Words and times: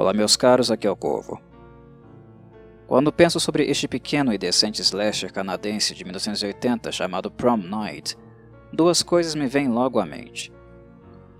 Olá, 0.00 0.14
meus 0.14 0.34
caros, 0.34 0.70
aqui 0.70 0.86
é 0.86 0.90
o 0.90 0.96
Corvo. 0.96 1.38
Quando 2.86 3.12
penso 3.12 3.38
sobre 3.38 3.64
este 3.66 3.86
pequeno 3.86 4.32
e 4.32 4.38
decente 4.38 4.80
slasher 4.80 5.30
canadense 5.30 5.94
de 5.94 6.04
1980 6.04 6.90
chamado 6.90 7.30
Prom 7.30 7.58
Night, 7.58 8.16
duas 8.72 9.02
coisas 9.02 9.34
me 9.34 9.46
vêm 9.46 9.68
logo 9.68 10.00
à 10.00 10.06
mente. 10.06 10.50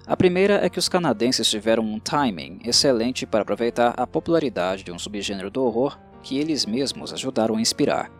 A 0.06 0.14
primeira 0.14 0.62
é 0.62 0.68
que 0.68 0.78
os 0.78 0.90
canadenses 0.90 1.48
tiveram 1.48 1.82
um 1.82 1.98
timing 1.98 2.58
excelente 2.62 3.24
para 3.24 3.40
aproveitar 3.40 3.94
a 3.96 4.06
popularidade 4.06 4.84
de 4.84 4.92
um 4.92 4.98
subgênero 4.98 5.50
do 5.50 5.64
horror 5.64 5.98
que 6.22 6.38
eles 6.38 6.66
mesmos 6.66 7.14
ajudaram 7.14 7.56
a 7.56 7.62
inspirar. 7.62 8.12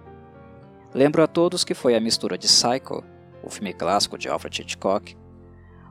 Lembro 0.95 1.23
a 1.23 1.27
todos 1.27 1.65
que 1.65 1.75
foi 1.75 1.95
a 1.95 2.01
mistura 2.01 2.38
de 2.38 2.47
Psycho, 2.47 3.05
o 3.43 3.51
filme 3.51 3.75
clássico 3.75 4.16
de 4.16 4.30
Alfred 4.30 4.62
Hitchcock, 4.62 5.15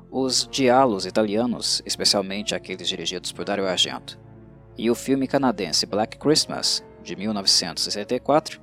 os 0.10 0.50
diálogos 0.52 1.06
italianos, 1.06 1.84
especialmente 1.86 2.56
aqueles 2.56 2.88
dirigidos 2.90 3.32
por 3.32 3.46
Dario 3.46 3.68
Argento, 3.68 4.18
e 4.80 4.90
o 4.90 4.96
filme 4.96 5.28
canadense 5.28 5.86
Black 5.86 6.18
Christmas, 6.18 6.82
de 7.04 7.14
1964, 7.14 8.62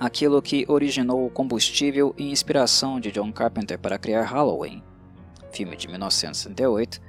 aquilo 0.00 0.42
que 0.42 0.66
originou 0.68 1.24
o 1.24 1.30
combustível 1.30 2.12
e 2.18 2.28
inspiração 2.28 2.98
de 2.98 3.12
John 3.12 3.32
Carpenter 3.32 3.78
para 3.78 4.00
criar 4.00 4.24
Halloween, 4.24 4.82
filme 5.52 5.76
de 5.76 5.86
1968, 5.86 7.00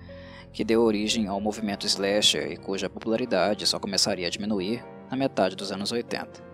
que 0.54 0.64
deu 0.64 0.84
origem 0.84 1.26
ao 1.26 1.42
movimento 1.42 1.88
slasher 1.88 2.52
e 2.52 2.58
cuja 2.58 2.88
popularidade 2.88 3.66
só 3.66 3.80
começaria 3.80 4.28
a 4.28 4.30
diminuir 4.30 4.86
na 5.10 5.18
metade 5.18 5.56
dos 5.56 5.72
anos 5.72 5.92
80. 5.92 6.46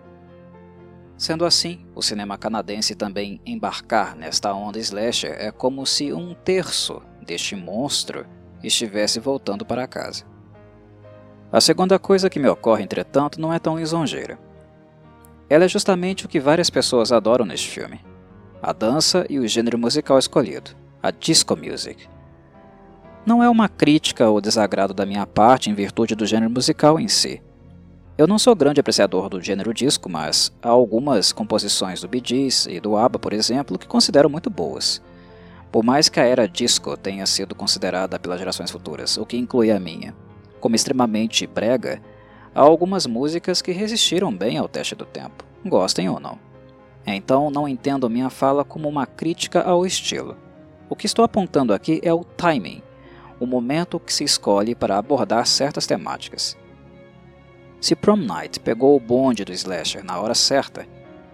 Sendo 1.17 1.43
assim, 1.43 1.85
o 1.93 2.01
cinema 2.01 2.37
canadense 2.37 2.95
também 2.95 3.41
embarcar 3.45 4.15
nesta 4.15 4.53
onda 4.53 4.79
slasher 4.79 5.33
é 5.37 5.51
como 5.51 5.85
se 5.85 6.13
um 6.13 6.33
terço 6.33 7.01
deste 7.21 7.53
monstro 7.53 8.25
estivesse 8.63 9.19
voltando 9.19 9.65
para 9.65 9.85
casa. 9.85 10.32
A 11.53 11.61
segunda 11.61 11.99
coisa 11.99 12.31
que 12.31 12.39
me 12.39 12.49
ocorre, 12.49 12.83
entretanto, 12.83 13.39
não 13.39 13.53
é 13.53 13.59
tão 13.59 13.77
lisonjeira. 13.77 14.39
Ela 15.47 15.65
é 15.65 15.67
justamente 15.67 16.25
o 16.25 16.27
que 16.27 16.39
várias 16.39 16.67
pessoas 16.67 17.11
adoram 17.11 17.45
neste 17.45 17.69
filme: 17.69 18.01
a 18.59 18.73
dança 18.73 19.23
e 19.29 19.37
o 19.37 19.47
gênero 19.47 19.77
musical 19.77 20.17
escolhido, 20.17 20.71
a 20.99 21.11
disco 21.11 21.55
music. 21.55 22.07
Não 23.23 23.43
é 23.43 23.47
uma 23.47 23.69
crítica 23.69 24.27
ou 24.27 24.41
desagrado 24.41 24.95
da 24.95 25.05
minha 25.05 25.27
parte 25.27 25.69
em 25.69 25.75
virtude 25.75 26.15
do 26.15 26.25
gênero 26.25 26.49
musical 26.49 26.99
em 26.99 27.07
si. 27.07 27.39
Eu 28.17 28.25
não 28.25 28.39
sou 28.39 28.55
grande 28.55 28.79
apreciador 28.79 29.29
do 29.29 29.39
gênero 29.39 29.75
disco, 29.75 30.09
mas 30.09 30.51
há 30.59 30.69
algumas 30.69 31.31
composições 31.31 32.01
do 32.01 32.07
Bee 32.07 32.23
Gees 32.25 32.65
e 32.65 32.79
do 32.79 32.97
ABBA, 32.97 33.19
por 33.19 33.31
exemplo, 33.31 33.77
que 33.77 33.87
considero 33.87 34.27
muito 34.27 34.49
boas. 34.49 35.03
Por 35.71 35.83
mais 35.83 36.09
que 36.09 36.19
a 36.19 36.25
era 36.25 36.47
disco 36.47 36.97
tenha 36.97 37.27
sido 37.27 37.53
considerada 37.53 38.17
pelas 38.17 38.39
gerações 38.39 38.71
futuras, 38.71 39.17
o 39.17 39.25
que 39.25 39.37
inclui 39.37 39.69
a 39.69 39.79
minha, 39.79 40.15
como 40.63 40.77
extremamente 40.77 41.45
brega, 41.45 42.01
há 42.55 42.61
algumas 42.61 43.05
músicas 43.05 43.61
que 43.61 43.73
resistiram 43.73 44.33
bem 44.33 44.57
ao 44.57 44.69
teste 44.69 44.95
do 44.95 45.03
tempo, 45.05 45.43
gostem 45.65 46.07
ou 46.07 46.21
não. 46.21 46.39
Então 47.05 47.51
não 47.51 47.67
entendo 47.67 48.09
minha 48.09 48.29
fala 48.29 48.63
como 48.63 48.87
uma 48.87 49.05
crítica 49.05 49.61
ao 49.61 49.85
estilo. 49.85 50.37
O 50.89 50.95
que 50.95 51.05
estou 51.05 51.25
apontando 51.25 51.73
aqui 51.73 51.99
é 52.01 52.13
o 52.13 52.23
timing, 52.23 52.81
o 53.41 53.45
momento 53.45 53.99
que 53.99 54.13
se 54.13 54.23
escolhe 54.23 54.73
para 54.73 54.97
abordar 54.97 55.45
certas 55.45 55.85
temáticas. 55.85 56.57
Se 57.81 57.93
Prom 57.93 58.15
Night 58.15 58.61
pegou 58.61 58.95
o 58.95 59.01
bonde 59.01 59.43
do 59.43 59.51
slasher 59.51 60.01
na 60.01 60.17
hora 60.17 60.33
certa, 60.33 60.87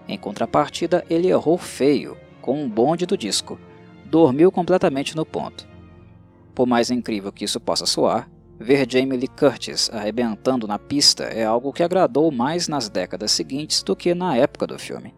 em 0.08 0.18
contrapartida 0.18 1.04
ele 1.08 1.28
errou 1.28 1.56
feio 1.56 2.16
com 2.42 2.64
o 2.64 2.68
bonde 2.68 3.06
do 3.06 3.16
disco, 3.16 3.60
dormiu 4.06 4.50
completamente 4.50 5.14
no 5.14 5.24
ponto. 5.24 5.68
Por 6.52 6.66
mais 6.66 6.90
incrível 6.90 7.30
que 7.30 7.44
isso 7.44 7.60
possa 7.60 7.86
soar, 7.86 8.28
Ver 8.62 8.86
Jamie 8.86 9.16
Lee 9.16 9.26
Curtis 9.26 9.88
arrebentando 9.90 10.66
na 10.66 10.78
pista 10.78 11.24
é 11.24 11.46
algo 11.46 11.72
que 11.72 11.82
agradou 11.82 12.30
mais 12.30 12.68
nas 12.68 12.90
décadas 12.90 13.32
seguintes 13.32 13.82
do 13.82 13.96
que 13.96 14.14
na 14.14 14.36
época 14.36 14.66
do 14.66 14.78
filme. 14.78 15.14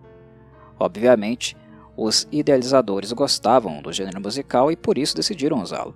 Obviamente, 0.79 1.57
os 1.97 2.29
idealizadores 2.31 3.11
gostavam 3.11 3.83
do 3.83 3.93
gênero 3.93 4.21
musical 4.21 4.71
e 4.71 4.77
por 4.77 4.97
isso 4.97 5.17
decidiram 5.17 5.61
usá-lo, 5.61 5.93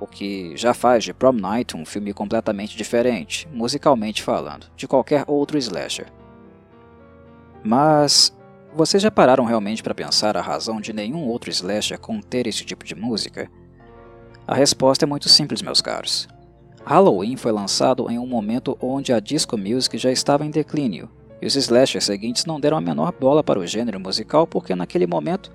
o 0.00 0.06
que 0.06 0.56
já 0.56 0.72
faz 0.72 1.04
de 1.04 1.12
Prom 1.12 1.32
Night 1.32 1.76
um 1.76 1.84
filme 1.84 2.14
completamente 2.14 2.74
diferente, 2.74 3.46
musicalmente 3.52 4.22
falando, 4.22 4.66
de 4.74 4.88
qualquer 4.88 5.24
outro 5.26 5.58
slasher. 5.58 6.10
Mas 7.62 8.34
vocês 8.74 9.02
já 9.02 9.10
pararam 9.10 9.44
realmente 9.44 9.82
para 9.82 9.94
pensar 9.94 10.34
a 10.34 10.40
razão 10.40 10.80
de 10.80 10.94
nenhum 10.94 11.28
outro 11.28 11.50
slasher 11.50 12.00
conter 12.00 12.46
esse 12.46 12.64
tipo 12.64 12.86
de 12.86 12.94
música? 12.94 13.50
A 14.46 14.54
resposta 14.54 15.04
é 15.04 15.06
muito 15.06 15.28
simples, 15.28 15.60
meus 15.60 15.82
caros. 15.82 16.26
Halloween 16.84 17.36
foi 17.36 17.52
lançado 17.52 18.10
em 18.10 18.18
um 18.18 18.26
momento 18.26 18.76
onde 18.80 19.12
a 19.12 19.20
disco 19.20 19.56
music 19.56 19.96
já 19.98 20.10
estava 20.10 20.44
em 20.44 20.50
declínio, 20.50 21.08
e 21.40 21.46
os 21.46 21.54
slashers 21.56 22.04
seguintes 22.04 22.44
não 22.44 22.60
deram 22.60 22.76
a 22.76 22.80
menor 22.80 23.12
bola 23.12 23.42
para 23.42 23.58
o 23.58 23.66
gênero 23.66 24.00
musical 24.00 24.46
porque 24.46 24.74
naquele 24.74 25.06
momento 25.06 25.50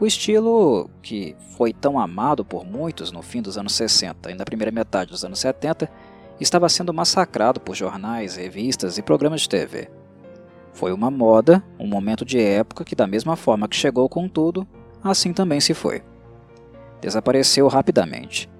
o 0.00 0.06
estilo, 0.06 0.90
que 1.00 1.36
foi 1.56 1.72
tão 1.72 1.98
amado 1.98 2.44
por 2.44 2.64
muitos 2.64 3.12
no 3.12 3.22
fim 3.22 3.40
dos 3.40 3.56
anos 3.56 3.74
60 3.74 4.30
e 4.30 4.34
na 4.34 4.44
primeira 4.44 4.72
metade 4.72 5.10
dos 5.10 5.24
anos 5.24 5.38
70, 5.38 5.88
estava 6.40 6.68
sendo 6.68 6.92
massacrado 6.92 7.60
por 7.60 7.76
jornais, 7.76 8.36
revistas 8.36 8.98
e 8.98 9.02
programas 9.02 9.42
de 9.42 9.48
TV. 9.48 9.88
Foi 10.72 10.92
uma 10.92 11.10
moda, 11.10 11.62
um 11.78 11.86
momento 11.86 12.24
de 12.24 12.40
época 12.40 12.84
que, 12.84 12.96
da 12.96 13.06
mesma 13.06 13.36
forma 13.36 13.68
que 13.68 13.76
chegou 13.76 14.08
com 14.08 14.28
tudo, 14.28 14.66
assim 15.02 15.32
também 15.32 15.60
se 15.60 15.72
foi. 15.72 16.02
Desapareceu 17.00 17.68
rapidamente. 17.68 18.50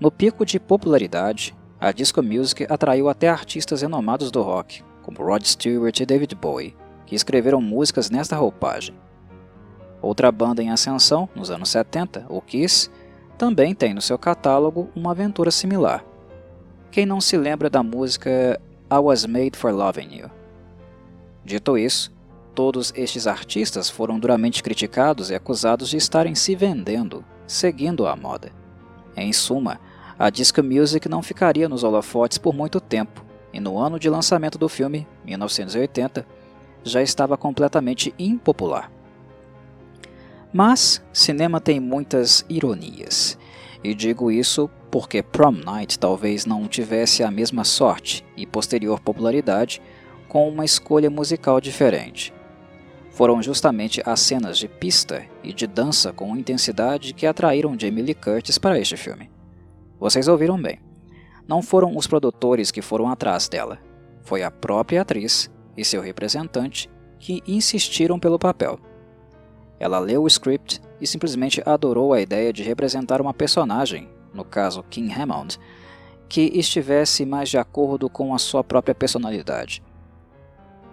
No 0.00 0.10
pico 0.10 0.46
de 0.46 0.58
popularidade, 0.58 1.54
a 1.78 1.92
disco 1.92 2.22
music 2.22 2.66
atraiu 2.70 3.10
até 3.10 3.28
artistas 3.28 3.82
renomados 3.82 4.30
do 4.30 4.40
rock, 4.40 4.82
como 5.02 5.22
Rod 5.22 5.44
Stewart 5.44 6.00
e 6.00 6.06
David 6.06 6.34
Bowie, 6.36 6.74
que 7.04 7.14
escreveram 7.14 7.60
músicas 7.60 8.08
nesta 8.08 8.34
roupagem. 8.34 8.94
Outra 10.00 10.32
banda 10.32 10.62
em 10.62 10.70
ascensão, 10.70 11.28
nos 11.34 11.50
anos 11.50 11.68
70, 11.68 12.24
o 12.30 12.40
Kiss, 12.40 12.90
também 13.36 13.74
tem 13.74 13.92
no 13.92 14.00
seu 14.00 14.18
catálogo 14.18 14.88
uma 14.96 15.10
aventura 15.10 15.50
similar. 15.50 16.02
Quem 16.90 17.04
não 17.04 17.20
se 17.20 17.36
lembra 17.36 17.68
da 17.68 17.82
música 17.82 18.58
I 18.90 18.96
Was 18.96 19.26
Made 19.26 19.52
for 19.54 19.70
Loving 19.70 20.16
You? 20.16 20.30
Dito 21.44 21.76
isso, 21.76 22.10
todos 22.54 22.90
estes 22.96 23.26
artistas 23.26 23.90
foram 23.90 24.18
duramente 24.18 24.62
criticados 24.62 25.28
e 25.28 25.34
acusados 25.34 25.90
de 25.90 25.98
estarem 25.98 26.34
se 26.34 26.56
vendendo, 26.56 27.22
seguindo 27.46 28.06
a 28.06 28.16
moda. 28.16 28.50
Em 29.16 29.32
suma, 29.32 29.78
a 30.20 30.28
disco 30.28 30.62
music 30.62 31.08
não 31.08 31.22
ficaria 31.22 31.66
nos 31.66 31.82
holofotes 31.82 32.36
por 32.36 32.54
muito 32.54 32.78
tempo, 32.78 33.24
e 33.54 33.58
no 33.58 33.78
ano 33.78 33.98
de 33.98 34.10
lançamento 34.10 34.58
do 34.58 34.68
filme, 34.68 35.08
1980, 35.24 36.26
já 36.84 37.00
estava 37.00 37.38
completamente 37.38 38.14
impopular. 38.18 38.92
Mas 40.52 41.02
cinema 41.10 41.58
tem 41.58 41.80
muitas 41.80 42.44
ironias, 42.50 43.38
e 43.82 43.94
digo 43.94 44.30
isso 44.30 44.68
porque 44.90 45.22
Prom 45.22 45.52
Night 45.52 45.98
talvez 45.98 46.44
não 46.44 46.68
tivesse 46.68 47.22
a 47.22 47.30
mesma 47.30 47.64
sorte 47.64 48.22
e 48.36 48.44
posterior 48.44 49.00
popularidade 49.00 49.80
com 50.28 50.46
uma 50.46 50.66
escolha 50.66 51.08
musical 51.08 51.62
diferente. 51.62 52.30
Foram 53.10 53.42
justamente 53.42 54.02
as 54.04 54.20
cenas 54.20 54.58
de 54.58 54.68
pista 54.68 55.24
e 55.42 55.54
de 55.54 55.66
dança 55.66 56.12
com 56.12 56.36
intensidade 56.36 57.14
que 57.14 57.26
atraíram 57.26 57.74
Jamie 57.78 58.02
Lee 58.02 58.14
Curtis 58.14 58.58
para 58.58 58.78
este 58.78 58.98
filme. 58.98 59.39
Vocês 60.00 60.28
ouviram 60.28 60.60
bem. 60.60 60.80
Não 61.46 61.60
foram 61.60 61.94
os 61.94 62.06
produtores 62.06 62.70
que 62.70 62.80
foram 62.80 63.10
atrás 63.10 63.48
dela. 63.50 63.78
Foi 64.22 64.42
a 64.42 64.50
própria 64.50 65.02
atriz 65.02 65.50
e 65.76 65.84
seu 65.84 66.00
representante 66.00 66.90
que 67.18 67.42
insistiram 67.46 68.18
pelo 68.18 68.38
papel. 68.38 68.80
Ela 69.78 69.98
leu 69.98 70.22
o 70.22 70.26
script 70.26 70.80
e 70.98 71.06
simplesmente 71.06 71.62
adorou 71.66 72.14
a 72.14 72.20
ideia 72.20 72.50
de 72.50 72.62
representar 72.62 73.20
uma 73.20 73.34
personagem, 73.34 74.08
no 74.32 74.44
caso 74.44 74.82
King 74.88 75.12
Hammond, 75.12 75.58
que 76.30 76.50
estivesse 76.54 77.26
mais 77.26 77.50
de 77.50 77.58
acordo 77.58 78.08
com 78.08 78.34
a 78.34 78.38
sua 78.38 78.64
própria 78.64 78.94
personalidade. 78.94 79.82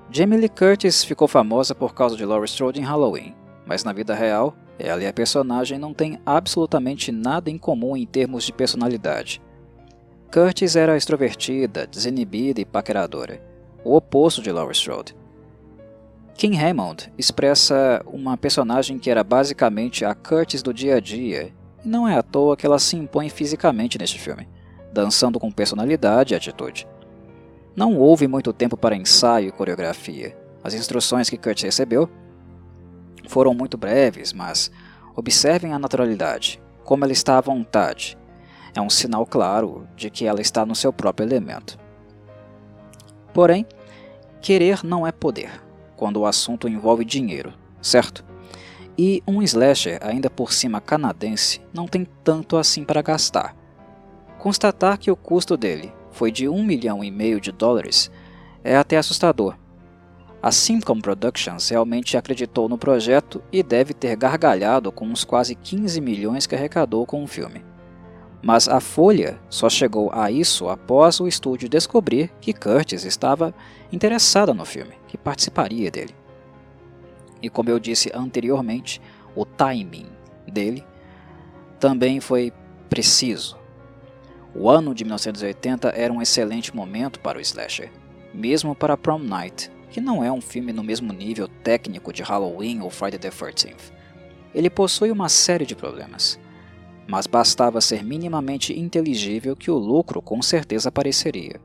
Jamie 0.09 0.37
Lee 0.37 0.49
Curtis 0.49 1.03
ficou 1.03 1.27
famosa 1.27 1.73
por 1.73 1.93
causa 1.93 2.17
de 2.17 2.25
Laurie 2.25 2.49
Strode 2.49 2.79
em 2.79 2.83
Halloween, 2.83 3.35
mas 3.65 3.83
na 3.83 3.93
vida 3.93 4.13
real 4.13 4.53
ela 4.79 5.03
e 5.03 5.07
a 5.07 5.13
personagem 5.13 5.79
não 5.79 5.93
têm 5.93 6.19
absolutamente 6.25 7.11
nada 7.11 7.49
em 7.49 7.57
comum 7.57 7.95
em 7.95 8.05
termos 8.05 8.43
de 8.43 8.53
personalidade. 8.53 9.41
Curtis 10.31 10.75
era 10.75 10.97
extrovertida, 10.97 11.87
desinibida 11.87 12.61
e 12.61 12.65
paqueradora, 12.65 13.41
o 13.83 13.95
oposto 13.95 14.41
de 14.41 14.51
Laurie 14.51 14.75
Strode. 14.75 15.15
King 16.35 16.57
Hammond 16.57 17.11
expressa 17.17 18.03
uma 18.05 18.37
personagem 18.37 18.99
que 18.99 19.09
era 19.09 19.23
basicamente 19.23 20.05
a 20.05 20.13
Curtis 20.13 20.61
do 20.61 20.73
dia 20.73 20.97
a 20.97 20.99
dia, 20.99 21.51
e 21.83 21.87
não 21.87 22.07
é 22.07 22.15
à 22.15 22.21
toa 22.21 22.55
que 22.55 22.65
ela 22.65 22.77
se 22.77 22.95
impõe 22.95 23.29
fisicamente 23.29 23.97
neste 23.97 24.19
filme, 24.19 24.47
dançando 24.93 25.39
com 25.39 25.51
personalidade 25.51 26.33
e 26.33 26.37
atitude. 26.37 26.87
Não 27.75 27.97
houve 27.97 28.27
muito 28.27 28.53
tempo 28.53 28.75
para 28.75 28.95
ensaio 28.95 29.47
e 29.47 29.51
coreografia. 29.51 30.37
As 30.63 30.73
instruções 30.73 31.29
que 31.29 31.37
Curtis 31.37 31.63
recebeu 31.63 32.09
foram 33.27 33.53
muito 33.53 33.77
breves, 33.77 34.33
mas 34.33 34.71
observem 35.15 35.73
a 35.73 35.79
naturalidade, 35.79 36.61
como 36.83 37.03
ela 37.03 37.13
está 37.13 37.37
à 37.37 37.41
vontade. 37.41 38.17
é 38.75 38.81
um 38.81 38.89
sinal 38.89 39.25
claro 39.25 39.87
de 39.95 40.09
que 40.09 40.25
ela 40.25 40.39
está 40.39 40.65
no 40.65 40.75
seu 40.75 40.93
próprio 40.93 41.27
elemento. 41.27 41.79
Porém, 43.33 43.65
querer 44.39 44.83
não 44.83 45.05
é 45.05 45.11
poder, 45.11 45.61
quando 45.95 46.17
o 46.17 46.25
assunto 46.25 46.67
envolve 46.67 47.03
dinheiro, 47.03 47.53
certo? 47.81 48.23
E 48.97 49.21
um 49.27 49.41
slasher, 49.41 49.99
ainda 50.01 50.29
por 50.29 50.53
cima 50.53 50.81
canadense, 50.81 51.61
não 51.73 51.87
tem 51.87 52.07
tanto 52.23 52.57
assim 52.57 52.83
para 52.83 53.01
gastar. 53.01 53.55
Constatar 54.39 54.97
que 54.97 55.11
o 55.11 55.15
custo 55.15 55.57
dele 55.57 55.91
foi 56.11 56.31
de 56.31 56.47
um 56.47 56.63
milhão 56.63 57.03
e 57.03 57.11
meio 57.11 57.41
de 57.41 57.51
dólares 57.51 58.11
é 58.63 58.75
até 58.75 58.97
assustador. 58.97 59.55
A 60.47 60.51
Simcom 60.53 61.01
Productions 61.01 61.67
realmente 61.67 62.15
acreditou 62.15 62.69
no 62.69 62.77
projeto 62.77 63.43
e 63.51 63.61
deve 63.61 63.93
ter 63.93 64.15
gargalhado 64.15 64.93
com 64.93 65.11
os 65.11 65.25
quase 65.25 65.53
15 65.53 65.99
milhões 65.99 66.47
que 66.47 66.55
arrecadou 66.55 67.05
com 67.05 67.21
o 67.21 67.27
filme. 67.27 67.65
Mas 68.41 68.69
a 68.69 68.79
Folha 68.79 69.41
só 69.49 69.69
chegou 69.69 70.09
a 70.13 70.31
isso 70.31 70.69
após 70.69 71.19
o 71.19 71.27
estúdio 71.27 71.67
descobrir 71.67 72.31
que 72.39 72.53
Curtis 72.53 73.03
estava 73.03 73.53
interessada 73.91 74.53
no 74.53 74.63
filme, 74.63 74.93
que 75.09 75.17
participaria 75.17 75.91
dele. 75.91 76.15
E 77.41 77.49
como 77.49 77.69
eu 77.69 77.77
disse 77.77 78.09
anteriormente, 78.15 79.01
o 79.35 79.43
timing 79.43 80.07
dele 80.47 80.81
também 81.77 82.21
foi 82.21 82.53
preciso. 82.87 83.57
O 84.55 84.69
ano 84.69 84.95
de 84.95 85.03
1980 85.03 85.89
era 85.89 86.13
um 86.13 86.21
excelente 86.21 86.73
momento 86.73 87.19
para 87.19 87.37
o 87.37 87.41
slasher, 87.41 87.91
mesmo 88.33 88.73
para 88.73 88.95
Prom 88.95 89.19
Night, 89.19 89.75
que 89.89 90.01
não 90.01 90.23
é 90.23 90.31
um 90.31 90.41
filme 90.41 90.73
no 90.73 90.83
mesmo 90.83 91.13
nível 91.13 91.47
técnico 91.47 92.11
de 92.11 92.23
Halloween 92.23 92.81
ou 92.81 92.89
Friday 92.89 93.19
the 93.19 93.29
13th. 93.29 93.91
Ele 94.53 94.69
possui 94.69 95.11
uma 95.11 95.29
série 95.29 95.65
de 95.65 95.75
problemas, 95.75 96.39
mas 97.07 97.27
bastava 97.27 97.79
ser 97.79 98.03
minimamente 98.03 98.77
inteligível 98.77 99.55
que 99.55 99.71
o 99.71 99.77
lucro 99.77 100.21
com 100.21 100.41
certeza 100.41 100.89
apareceria. 100.89 101.61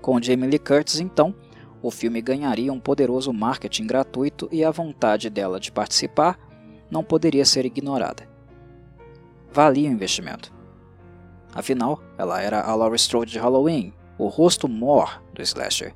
Com 0.00 0.20
Jamie 0.20 0.48
Lee 0.48 0.58
Curtis, 0.58 1.00
então, 1.00 1.34
o 1.82 1.90
filme 1.90 2.20
ganharia 2.20 2.72
um 2.72 2.80
poderoso 2.80 3.32
marketing 3.32 3.86
gratuito 3.86 4.48
e 4.50 4.64
a 4.64 4.70
vontade 4.70 5.30
dela 5.30 5.58
de 5.60 5.72
participar 5.72 6.38
não 6.90 7.04
poderia 7.04 7.44
ser 7.44 7.64
ignorada. 7.64 8.28
Valia 9.52 9.88
o 9.88 9.92
investimento. 9.92 10.52
Afinal, 11.54 12.02
ela 12.16 12.40
era 12.40 12.60
a 12.60 12.74
Laurie 12.74 12.96
Strode 12.96 13.32
de 13.32 13.38
Halloween, 13.38 13.92
o 14.18 14.28
rosto 14.28 14.68
mor 14.68 15.22
do 15.32 15.42
slasher. 15.42 15.94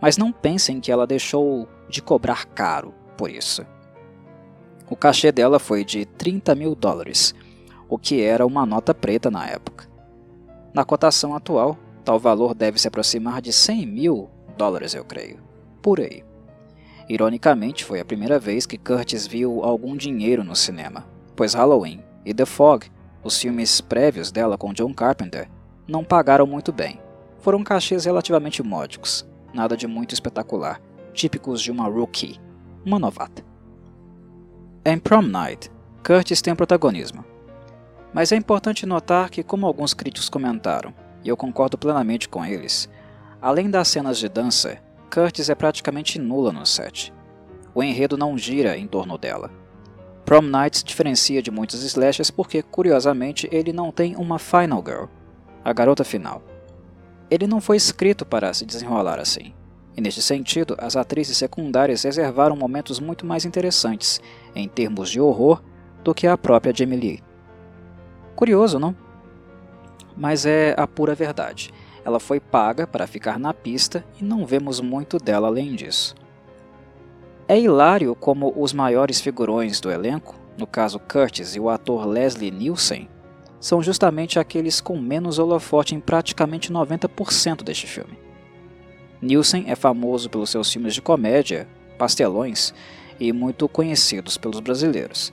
Mas 0.00 0.16
não 0.16 0.32
pensem 0.32 0.80
que 0.80 0.92
ela 0.92 1.06
deixou 1.06 1.68
de 1.88 2.00
cobrar 2.00 2.44
caro 2.46 2.94
por 3.16 3.30
isso. 3.30 3.66
O 4.88 4.96
cachê 4.96 5.30
dela 5.30 5.58
foi 5.58 5.84
de 5.84 6.06
30 6.06 6.54
mil 6.54 6.74
dólares, 6.74 7.34
o 7.88 7.98
que 7.98 8.22
era 8.22 8.46
uma 8.46 8.64
nota 8.64 8.94
preta 8.94 9.30
na 9.30 9.46
época. 9.46 9.86
Na 10.72 10.84
cotação 10.84 11.34
atual, 11.34 11.76
tal 12.04 12.18
valor 12.18 12.54
deve 12.54 12.78
se 12.78 12.88
aproximar 12.88 13.42
de 13.42 13.52
100 13.52 13.86
mil 13.86 14.30
dólares, 14.56 14.94
eu 14.94 15.04
creio. 15.04 15.40
Por 15.82 16.00
aí. 16.00 16.24
Ironicamente, 17.08 17.84
foi 17.84 18.00
a 18.00 18.04
primeira 18.04 18.38
vez 18.38 18.66
que 18.66 18.78
Curtis 18.78 19.26
viu 19.26 19.62
algum 19.62 19.96
dinheiro 19.96 20.44
no 20.44 20.54
cinema, 20.54 21.06
pois 21.34 21.54
Halloween 21.54 22.02
e 22.24 22.34
The 22.34 22.44
Fog, 22.44 22.86
os 23.24 23.40
filmes 23.40 23.80
prévios 23.80 24.30
dela 24.30 24.58
com 24.58 24.72
John 24.72 24.92
Carpenter, 24.92 25.48
não 25.86 26.04
pagaram 26.04 26.46
muito 26.46 26.72
bem. 26.72 27.00
Foram 27.40 27.64
cachês 27.64 28.04
relativamente 28.04 28.62
módicos, 28.62 29.26
nada 29.58 29.76
de 29.76 29.86
muito 29.86 30.14
espetacular, 30.14 30.80
típicos 31.12 31.60
de 31.60 31.70
uma 31.70 31.88
rookie, 31.88 32.40
uma 32.86 32.98
novata. 32.98 33.44
Em 34.84 34.98
Prom 34.98 35.22
Night, 35.22 35.70
Curtis 36.06 36.40
tem 36.40 36.54
protagonismo. 36.54 37.24
Mas 38.14 38.32
é 38.32 38.36
importante 38.36 38.86
notar 38.86 39.28
que, 39.28 39.42
como 39.42 39.66
alguns 39.66 39.92
críticos 39.92 40.28
comentaram, 40.28 40.94
e 41.22 41.28
eu 41.28 41.36
concordo 41.36 41.76
plenamente 41.76 42.28
com 42.28 42.44
eles, 42.44 42.88
Além 43.40 43.70
das 43.70 43.86
cenas 43.86 44.18
de 44.18 44.28
dança, 44.28 44.78
Curtis 45.14 45.48
é 45.48 45.54
praticamente 45.54 46.18
nula 46.18 46.50
no 46.50 46.66
set. 46.66 47.14
O 47.72 47.80
enredo 47.84 48.16
não 48.16 48.36
gira 48.36 48.76
em 48.76 48.84
torno 48.84 49.16
dela. 49.16 49.48
Prom 50.24 50.42
Night 50.42 50.78
se 50.78 50.84
diferencia 50.84 51.40
de 51.40 51.48
muitos 51.48 51.84
slashers 51.84 52.32
porque, 52.32 52.62
curiosamente, 52.62 53.48
ele 53.52 53.72
não 53.72 53.92
tem 53.92 54.16
uma 54.16 54.40
Final 54.40 54.82
Girl, 54.84 55.04
a 55.64 55.72
garota 55.72 56.02
final. 56.02 56.42
Ele 57.30 57.46
não 57.46 57.60
foi 57.60 57.76
escrito 57.76 58.24
para 58.24 58.52
se 58.54 58.64
desenrolar 58.64 59.18
assim. 59.18 59.52
E 59.96 60.00
neste 60.00 60.22
sentido, 60.22 60.76
as 60.78 60.96
atrizes 60.96 61.36
secundárias 61.36 62.04
reservaram 62.04 62.54
momentos 62.54 63.00
muito 63.00 63.26
mais 63.26 63.44
interessantes, 63.44 64.20
em 64.54 64.68
termos 64.68 65.10
de 65.10 65.20
horror, 65.20 65.60
do 66.04 66.14
que 66.14 66.26
a 66.26 66.38
própria 66.38 66.72
Jamie 66.74 66.98
Lee. 66.98 67.22
Curioso, 68.36 68.78
não? 68.78 68.94
Mas 70.16 70.46
é 70.46 70.74
a 70.78 70.86
pura 70.86 71.14
verdade. 71.14 71.70
Ela 72.04 72.20
foi 72.20 72.38
paga 72.38 72.86
para 72.86 73.06
ficar 73.06 73.38
na 73.38 73.52
pista 73.52 74.04
e 74.20 74.24
não 74.24 74.46
vemos 74.46 74.80
muito 74.80 75.18
dela 75.18 75.48
além 75.48 75.74
disso. 75.74 76.14
É 77.48 77.58
hilário 77.58 78.14
como 78.14 78.52
os 78.56 78.72
maiores 78.72 79.20
figurões 79.20 79.80
do 79.80 79.90
elenco, 79.90 80.34
no 80.56 80.66
caso 80.66 80.98
Curtis 80.98 81.56
e 81.56 81.60
o 81.60 81.68
ator 81.68 82.06
Leslie 82.06 82.50
Nielsen, 82.50 83.08
são 83.60 83.82
justamente 83.82 84.38
aqueles 84.38 84.80
com 84.80 84.98
menos 84.98 85.38
holofote 85.38 85.94
em 85.94 86.00
praticamente 86.00 86.72
90% 86.72 87.62
deste 87.62 87.86
filme. 87.86 88.18
Nielsen 89.20 89.64
é 89.66 89.74
famoso 89.74 90.30
pelos 90.30 90.50
seus 90.50 90.72
filmes 90.72 90.94
de 90.94 91.02
comédia, 91.02 91.68
pastelões 91.98 92.72
e 93.18 93.32
muito 93.32 93.68
conhecidos 93.68 94.38
pelos 94.38 94.60
brasileiros. 94.60 95.32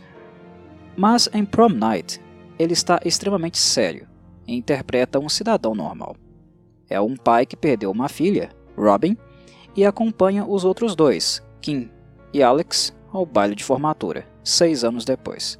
Mas 0.98 1.30
em 1.34 1.46
Prom 1.46 1.70
Night, 1.70 2.20
ele 2.58 2.74
está 2.74 3.00
extremamente 3.06 3.58
sério 3.58 4.08
e 4.48 4.56
interpreta 4.56 5.20
um 5.20 5.30
cidadão 5.30 5.76
normal. 5.76 6.16
É 6.90 7.00
um 7.00 7.16
pai 7.16 7.46
que 7.46 7.56
perdeu 7.56 7.92
uma 7.92 8.10
filha, 8.10 8.50
Robin, 8.78 9.18
e 9.76 9.86
acompanha 9.86 10.46
os 10.46 10.64
outros 10.64 10.96
dois, 10.96 11.44
Kim 11.62 11.90
e 12.34 12.42
Alex, 12.42 12.96
ao 13.12 13.26
baile 13.26 13.56
de 13.56 13.64
formatura, 13.64 14.26
seis 14.44 14.84
anos 14.84 15.06
depois. 15.06 15.60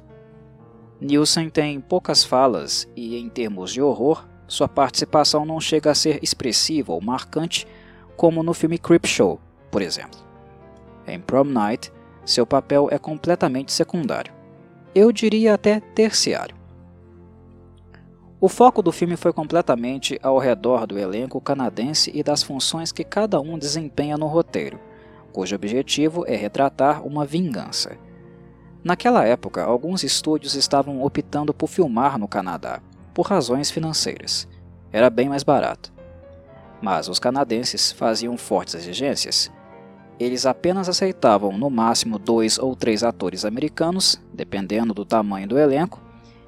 Nielsen 1.00 1.50
tem 1.50 1.80
poucas 1.80 2.24
falas 2.24 2.88
e, 2.96 3.16
em 3.16 3.28
termos 3.28 3.72
de 3.72 3.82
horror, 3.82 4.26
sua 4.48 4.68
participação 4.68 5.44
não 5.44 5.60
chega 5.60 5.90
a 5.90 5.94
ser 5.94 6.18
expressiva 6.22 6.92
ou 6.92 7.00
marcante 7.00 7.66
como 8.16 8.42
no 8.42 8.54
filme 8.54 8.78
Creepshow, 8.78 9.38
por 9.70 9.82
exemplo. 9.82 10.18
Em 11.06 11.20
Prom 11.20 11.44
Night, 11.44 11.92
seu 12.24 12.46
papel 12.46 12.88
é 12.90 12.98
completamente 12.98 13.72
secundário. 13.72 14.32
Eu 14.94 15.12
diria 15.12 15.54
até 15.54 15.80
terciário. 15.80 16.56
O 18.40 18.48
foco 18.48 18.82
do 18.82 18.92
filme 18.92 19.16
foi 19.16 19.32
completamente 19.32 20.18
ao 20.22 20.38
redor 20.38 20.86
do 20.86 20.98
elenco 20.98 21.40
canadense 21.40 22.10
e 22.14 22.22
das 22.22 22.42
funções 22.42 22.92
que 22.92 23.04
cada 23.04 23.40
um 23.40 23.58
desempenha 23.58 24.16
no 24.16 24.26
roteiro, 24.26 24.78
cujo 25.32 25.54
objetivo 25.54 26.24
é 26.26 26.36
retratar 26.36 27.06
uma 27.06 27.24
vingança. 27.24 27.96
Naquela 28.86 29.24
época, 29.24 29.64
alguns 29.64 30.04
estúdios 30.04 30.54
estavam 30.54 31.02
optando 31.02 31.52
por 31.52 31.66
filmar 31.66 32.16
no 32.20 32.28
Canadá, 32.28 32.80
por 33.12 33.26
razões 33.26 33.68
financeiras. 33.68 34.46
Era 34.92 35.10
bem 35.10 35.28
mais 35.28 35.42
barato. 35.42 35.92
Mas 36.80 37.08
os 37.08 37.18
canadenses 37.18 37.90
faziam 37.90 38.36
fortes 38.36 38.76
exigências. 38.76 39.50
Eles 40.20 40.46
apenas 40.46 40.88
aceitavam 40.88 41.58
no 41.58 41.68
máximo 41.68 42.16
dois 42.16 42.60
ou 42.60 42.76
três 42.76 43.02
atores 43.02 43.44
americanos, 43.44 44.22
dependendo 44.32 44.94
do 44.94 45.04
tamanho 45.04 45.48
do 45.48 45.58
elenco, 45.58 46.00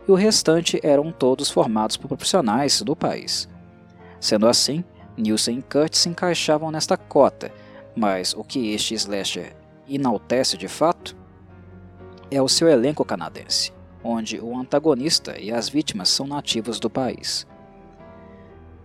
e 0.07 0.12
o 0.12 0.14
restante 0.14 0.78
eram 0.85 1.11
todos 1.11 1.50
formados 1.50 1.97
por 1.97 2.07
profissionais 2.07 2.80
do 2.83 2.95
país. 2.95 3.49
Sendo 4.21 4.47
assim, 4.47 4.85
Nielsen 5.16 5.59
e 5.59 5.62
Kurt 5.62 5.95
se 5.95 6.09
encaixavam 6.09 6.71
nesta 6.71 6.97
cota, 6.97 7.50
mas 7.97 8.33
o 8.33 8.45
que 8.45 8.73
este 8.73 8.95
slasher 8.95 9.57
enaltece 9.88 10.57
de 10.57 10.68
fato 10.68 11.17
é 12.30 12.40
o 12.40 12.49
seu 12.49 12.68
elenco 12.68 13.04
canadense, 13.04 13.73
onde 14.02 14.40
o 14.40 14.56
antagonista 14.56 15.38
e 15.38 15.52
as 15.52 15.68
vítimas 15.68 16.08
são 16.08 16.26
nativos 16.26 16.78
do 16.78 16.90
país. 16.90 17.47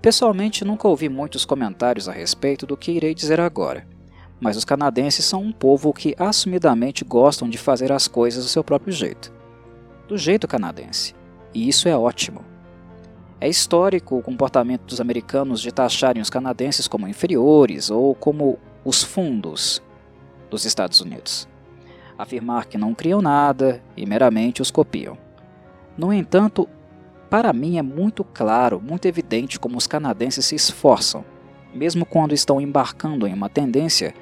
Pessoalmente, 0.02 0.66
nunca 0.66 0.88
ouvi 0.88 1.10
muitos 1.10 1.46
comentários 1.46 2.10
a 2.10 2.12
respeito 2.12 2.66
do 2.66 2.78
que 2.78 2.92
irei 2.92 3.14
dizer 3.14 3.40
agora, 3.40 3.88
mas 4.40 4.58
os 4.58 4.66
canadenses 4.66 5.26
são 5.26 5.42
um 5.42 5.52
povo 5.52 5.94
que 5.94 6.16
assumidamente 6.18 7.06
gostam 7.06 7.50
de 7.50 7.58
fazer 7.58 7.92
as 7.92 8.08
coisas 8.08 8.44
do 8.44 8.50
seu 8.50 8.64
próprio 8.64 8.94
jeito 8.94 9.32
do 10.08 10.18
jeito 10.18 10.48
canadense, 10.48 11.16
e 11.54 11.68
isso 11.68 11.88
é 11.88 11.98
ótimo. 11.98 12.44
É 13.40 13.50
histórico 13.50 14.18
o 14.18 14.22
comportamento 14.22 14.84
dos 14.84 15.02
americanos 15.02 15.62
de 15.62 15.72
taxarem 15.72 16.22
os 16.22 16.30
canadenses 16.30 16.88
como 16.88 17.08
inferiores 17.08 17.90
ou 17.90 18.16
como 18.16 18.58
os 18.86 19.04
fundos 19.04 19.82
dos 20.50 20.66
Estados 20.66 21.02
Unidos. 21.02 21.48
Afirmar 22.18 22.66
que 22.66 22.78
não 22.78 22.94
criam 22.94 23.22
nada 23.22 23.82
e 23.98 24.06
meramente 24.06 24.62
os 24.62 24.72
copiam. 24.72 25.18
No 25.98 26.14
entanto, 26.14 26.68
para 27.30 27.54
mim 27.54 27.78
é 27.78 27.82
muito 27.82 28.24
claro, 28.24 28.82
muito 28.82 29.08
evidente 29.08 29.60
como 29.60 29.78
os 29.78 29.88
canadenses 29.88 30.46
se 30.46 30.56
esforçam, 30.56 31.26
mesmo 31.74 32.06
quando 32.06 32.34
estão 32.34 32.62
embarcando 32.62 33.28
em 33.28 33.34
uma 33.34 33.50
tendência, 33.50 34.14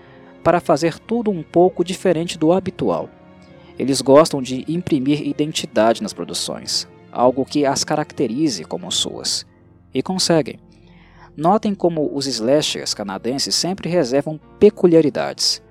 para 0.43 0.59
fazer 0.59 0.97
tudo 0.99 1.29
um 1.29 1.43
pouco 1.43 1.83
diferente 1.83 2.37
do 2.37 2.51
habitual 2.51 3.09
eles 3.81 3.99
gostam 3.99 4.43
de 4.43 4.63
imprimir 4.67 5.27
identidade 5.27 6.03
nas 6.03 6.13
produções, 6.13 6.87
algo 7.11 7.43
que 7.43 7.65
as 7.65 7.83
caracterize 7.83 8.63
como 8.63 8.91
suas. 8.91 9.43
E 9.91 10.03
conseguem. 10.03 10.59
Notem 11.35 11.73
como 11.73 12.15
os 12.15 12.27
slashers 12.27 12.93
canadenses 12.93 13.55
sempre 13.55 13.89
reservam 13.89 14.39
peculiaridades. 14.59 15.63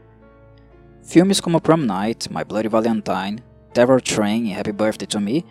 Filmes 1.11 1.41
como 1.41 1.61
Prom 1.61 1.79
Night, 1.79 2.33
My 2.33 2.45
Bloody 2.45 2.69
Valentine, 2.69 3.43
Terror 3.75 4.01
Train 4.01 4.47
e 4.47 4.55
Happy 4.55 4.71
Birthday 4.71 5.09
to 5.09 5.21
Me, 5.21 5.45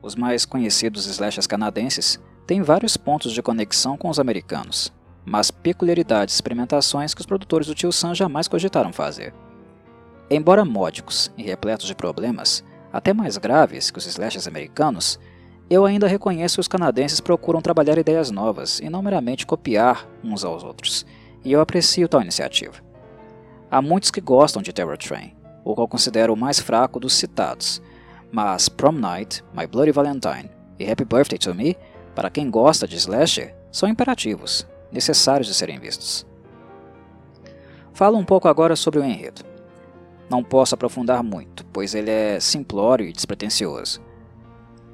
os 0.00 0.14
mais 0.14 0.46
conhecidos 0.46 1.06
slashers 1.06 1.48
canadenses, 1.48 2.20
têm 2.46 2.62
vários 2.62 2.96
pontos 2.96 3.32
de 3.32 3.42
conexão 3.42 3.96
com 3.96 4.08
os 4.08 4.20
americanos, 4.20 4.92
mas 5.24 5.50
peculiaridades 5.50 6.32
e 6.32 6.36
experimentações 6.36 7.12
que 7.12 7.20
os 7.20 7.26
produtores 7.26 7.66
do 7.66 7.74
Tio 7.74 7.90
Sam 7.90 8.14
jamais 8.14 8.46
cogitaram 8.46 8.92
fazer. 8.92 9.34
Embora 10.30 10.64
módicos 10.64 11.28
e 11.36 11.42
repletos 11.42 11.88
de 11.88 11.94
problemas, 11.96 12.62
até 12.92 13.12
mais 13.12 13.36
graves 13.36 13.90
que 13.90 13.98
os 13.98 14.06
slashers 14.06 14.46
americanos, 14.46 15.18
eu 15.68 15.84
ainda 15.84 16.06
reconheço 16.06 16.54
que 16.54 16.60
os 16.60 16.68
canadenses 16.68 17.18
procuram 17.18 17.60
trabalhar 17.60 17.98
ideias 17.98 18.30
novas 18.30 18.78
e 18.78 18.88
não 18.88 19.02
meramente 19.02 19.44
copiar 19.44 20.06
uns 20.22 20.44
aos 20.44 20.62
outros, 20.62 21.04
e 21.44 21.50
eu 21.50 21.60
aprecio 21.60 22.08
tal 22.08 22.22
iniciativa. 22.22 22.83
Há 23.70 23.82
muitos 23.82 24.10
que 24.10 24.20
gostam 24.20 24.62
de 24.62 24.72
Terror 24.72 24.96
Train, 24.96 25.34
o 25.64 25.74
qual 25.74 25.88
considero 25.88 26.32
o 26.32 26.36
mais 26.36 26.60
fraco 26.60 27.00
dos 27.00 27.14
citados, 27.14 27.82
mas 28.30 28.68
Prom 28.68 28.92
Night, 28.92 29.42
My 29.56 29.66
Bloody 29.66 29.92
Valentine 29.92 30.50
e 30.78 30.90
Happy 30.90 31.04
Birthday 31.04 31.38
to 31.38 31.54
Me, 31.54 31.76
para 32.14 32.30
quem 32.30 32.50
gosta 32.50 32.86
de 32.86 32.96
slasher, 32.96 33.54
são 33.72 33.88
imperativos, 33.88 34.66
necessários 34.92 35.48
de 35.48 35.54
serem 35.54 35.78
vistos. 35.78 36.26
Falo 37.92 38.18
um 38.18 38.24
pouco 38.24 38.48
agora 38.48 38.76
sobre 38.76 39.00
o 39.00 39.04
enredo. 39.04 39.42
Não 40.28 40.42
posso 40.42 40.74
aprofundar 40.74 41.22
muito, 41.22 41.64
pois 41.66 41.94
ele 41.94 42.10
é 42.10 42.40
simplório 42.40 43.06
e 43.06 43.12
despretensioso. 43.12 44.00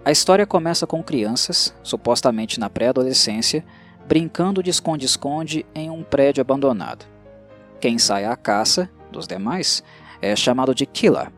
A 0.04 0.10
história 0.10 0.46
começa 0.46 0.86
com 0.86 1.02
crianças, 1.02 1.74
supostamente 1.82 2.58
na 2.58 2.70
pré-adolescência, 2.70 3.64
brincando 4.06 4.62
de 4.62 4.70
esconde-esconde 4.70 5.64
em 5.74 5.90
um 5.90 6.02
prédio 6.02 6.40
abandonado. 6.40 7.06
Quem 7.80 7.98
sai 7.98 8.26
à 8.26 8.36
caça, 8.36 8.90
dos 9.10 9.26
demais, 9.26 9.82
é 10.20 10.36
chamado 10.36 10.74
de 10.74 10.84
Killer, 10.84 11.32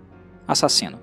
assassino. 0.46 0.98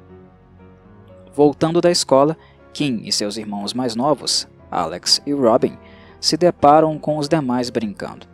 Voltando 1.34 1.80
da 1.80 1.90
escola, 1.90 2.38
Kim 2.74 3.02
e 3.06 3.12
seus 3.12 3.38
irmãos 3.38 3.74
mais 3.74 3.96
novos, 3.96 4.50
Alex 4.70 5.22
e 5.26 5.32
Robin, 5.32 5.78
se 6.20 6.36
deparam 6.36 7.00
com 7.00 7.18
os 7.18 7.30
demais 7.30 7.70
brincando. 7.70 8.28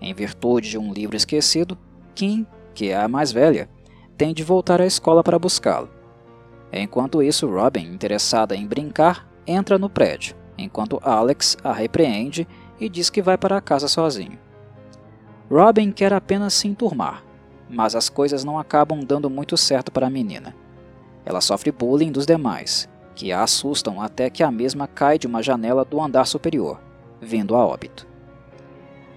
Em 0.00 0.14
virtude 0.14 0.70
de 0.70 0.78
um 0.78 0.90
livro 0.90 1.14
esquecido, 1.14 1.76
Kim, 2.14 2.46
que 2.74 2.88
é 2.88 2.96
a 2.96 3.06
mais 3.06 3.30
velha, 3.30 3.68
tem 4.16 4.32
de 4.32 4.42
voltar 4.42 4.80
à 4.80 4.86
escola 4.86 5.22
para 5.22 5.38
buscá-lo. 5.38 5.90
Enquanto 6.72 7.22
isso, 7.22 7.46
Robin, 7.46 7.92
interessada 7.92 8.56
em 8.56 8.66
brincar, 8.66 9.28
entra 9.46 9.78
no 9.78 9.90
prédio, 9.90 10.34
enquanto 10.56 10.98
Alex 11.02 11.58
a 11.62 11.74
repreende 11.74 12.48
e 12.80 12.88
diz 12.88 13.10
que 13.10 13.20
vai 13.20 13.36
para 13.36 13.60
casa 13.60 13.86
sozinho. 13.86 14.38
Robin 15.52 15.92
quer 15.92 16.14
apenas 16.14 16.54
se 16.54 16.66
enturmar, 16.66 17.22
mas 17.68 17.94
as 17.94 18.08
coisas 18.08 18.42
não 18.42 18.58
acabam 18.58 19.04
dando 19.04 19.28
muito 19.28 19.54
certo 19.54 19.92
para 19.92 20.06
a 20.06 20.10
menina. 20.10 20.56
Ela 21.26 21.42
sofre 21.42 21.70
bullying 21.70 22.10
dos 22.10 22.24
demais, 22.24 22.88
que 23.14 23.30
a 23.30 23.42
assustam 23.42 24.00
até 24.00 24.30
que 24.30 24.42
a 24.42 24.50
mesma 24.50 24.86
cai 24.86 25.18
de 25.18 25.26
uma 25.26 25.42
janela 25.42 25.84
do 25.84 26.00
andar 26.00 26.24
superior, 26.24 26.80
vindo 27.20 27.54
a 27.54 27.66
óbito. 27.66 28.08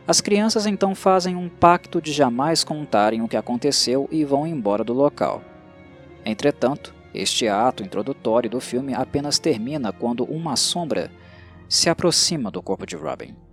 As 0.06 0.20
crianças 0.20 0.66
então 0.66 0.94
fazem 0.94 1.38
um 1.38 1.48
pacto 1.48 2.02
de 2.02 2.12
jamais 2.12 2.66
contarem 2.66 3.22
o 3.22 3.30
que 3.30 3.38
aconteceu 3.38 4.06
e 4.12 4.26
vão 4.26 4.46
embora 4.46 4.84
do 4.84 4.92
local. 4.92 5.42
Entretanto, 6.26 6.94
este 7.14 7.48
ato 7.48 7.82
introdutório 7.82 8.50
do 8.50 8.60
filme 8.60 8.94
apenas 8.94 9.40
termina 9.40 9.94
quando 9.94 10.26
uma 10.26 10.58
sombra 10.58 11.10
se 11.70 11.90
aproxima 11.90 12.52
do 12.52 12.62
corpo 12.62 12.86
de 12.86 12.98
Robin. 12.98 13.45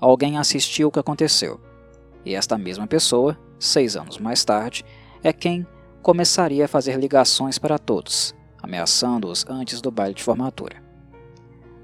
Alguém 0.00 0.38
assistiu 0.38 0.88
o 0.88 0.90
que 0.90 0.98
aconteceu, 0.98 1.60
e 2.24 2.34
esta 2.34 2.56
mesma 2.56 2.86
pessoa, 2.86 3.38
seis 3.58 3.96
anos 3.96 4.18
mais 4.18 4.44
tarde, 4.44 4.84
é 5.22 5.32
quem 5.32 5.66
começaria 6.02 6.64
a 6.64 6.68
fazer 6.68 6.98
ligações 6.98 7.58
para 7.58 7.78
todos, 7.78 8.34
ameaçando-os 8.62 9.44
antes 9.48 9.80
do 9.80 9.90
baile 9.90 10.14
de 10.14 10.22
formatura. 10.22 10.82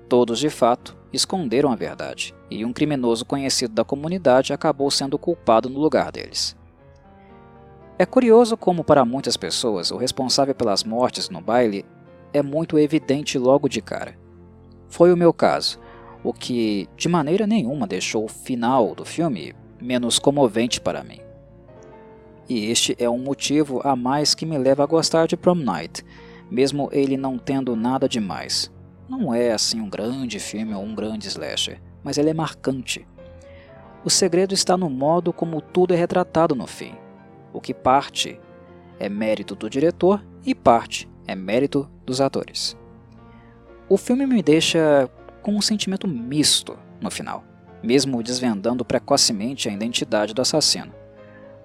Todos, 0.09 0.39
de 0.39 0.49
fato, 0.49 0.97
esconderam 1.13 1.71
a 1.71 1.77
verdade, 1.77 2.35
e 2.51 2.65
um 2.65 2.73
criminoso 2.73 3.27
conhecido 3.27 3.75
da 3.75 3.85
comunidade 3.85 4.53
acabou 4.53 4.91
sendo 4.91 5.19
culpado 5.19 5.69
no 5.69 5.79
lugar 5.81 6.11
deles. 6.11 6.57
É 7.99 8.07
curioso 8.07 8.57
como, 8.57 8.85
para 8.85 9.05
muitas 9.05 9.37
pessoas, 9.37 9.91
o 9.91 9.97
responsável 9.97 10.55
pelas 10.55 10.85
mortes 10.85 11.29
no 11.29 11.41
baile 11.41 11.85
é 12.33 12.43
muito 12.43 12.79
evidente 12.79 13.39
logo 13.39 13.69
de 13.69 13.81
cara. 13.81 14.19
Foi 14.89 15.13
o 15.13 15.17
meu 15.17 15.33
caso, 15.33 15.79
o 16.27 16.33
que 16.33 16.89
de 16.97 17.09
maneira 17.09 17.47
nenhuma 17.47 17.87
deixou 17.87 18.25
o 18.25 18.29
final 18.29 18.97
do 18.97 19.05
filme 19.05 19.55
menos 19.81 20.19
comovente 20.19 20.81
para 20.81 21.05
mim. 21.05 21.21
E 22.49 22.69
este 22.69 22.97
é 22.99 23.09
um 23.09 23.19
motivo 23.19 23.81
a 23.85 23.95
mais 23.95 24.35
que 24.35 24.45
me 24.45 24.59
leva 24.59 24.83
a 24.83 24.87
gostar 24.87 25.29
de 25.29 25.37
Prom 25.37 25.55
Night, 25.55 26.05
mesmo 26.51 26.89
ele 26.91 27.17
não 27.17 27.39
tendo 27.39 27.77
nada 27.77 28.09
demais. 28.09 28.73
Não 29.09 29.33
é 29.33 29.53
assim 29.53 29.81
um 29.81 29.89
grande 29.89 30.41
filme 30.41 30.75
ou 30.75 30.83
um 30.83 30.97
grande 30.97 31.29
slasher, 31.29 31.81
mas 32.03 32.19
ele 32.19 32.31
é 32.31 32.35
marcante. 32.35 33.07
O 34.05 34.11
segredo 34.11 34.53
está 34.53 34.77
no 34.77 34.91
modo 34.91 35.33
como 35.33 35.61
tudo 35.61 35.95
é 35.95 35.97
retratado 35.97 36.57
no 36.57 36.67
fim. 36.67 36.95
O 37.53 37.61
que 37.61 37.73
parte 37.73 38.41
é 38.99 39.09
mérito 39.09 39.55
do 39.55 39.71
diretor 39.71 40.25
e 40.45 40.57
parte 40.57 41.09
é 41.25 41.37
mérito 41.37 41.89
dos 42.05 42.21
atores. 42.21 42.77
O 43.89 43.97
filme 43.97 44.27
me 44.27 44.43
deixa 44.43 45.09
com 45.47 45.55
um 45.55 45.63
sentimento 45.63 46.09
misto 46.09 46.77
no 47.01 47.09
final, 47.09 47.45
mesmo 47.81 48.21
desvendando 48.21 48.85
precocemente 48.85 49.69
a 49.69 49.73
identidade 49.73 50.35
do 50.35 50.43
assassino. 50.43 50.93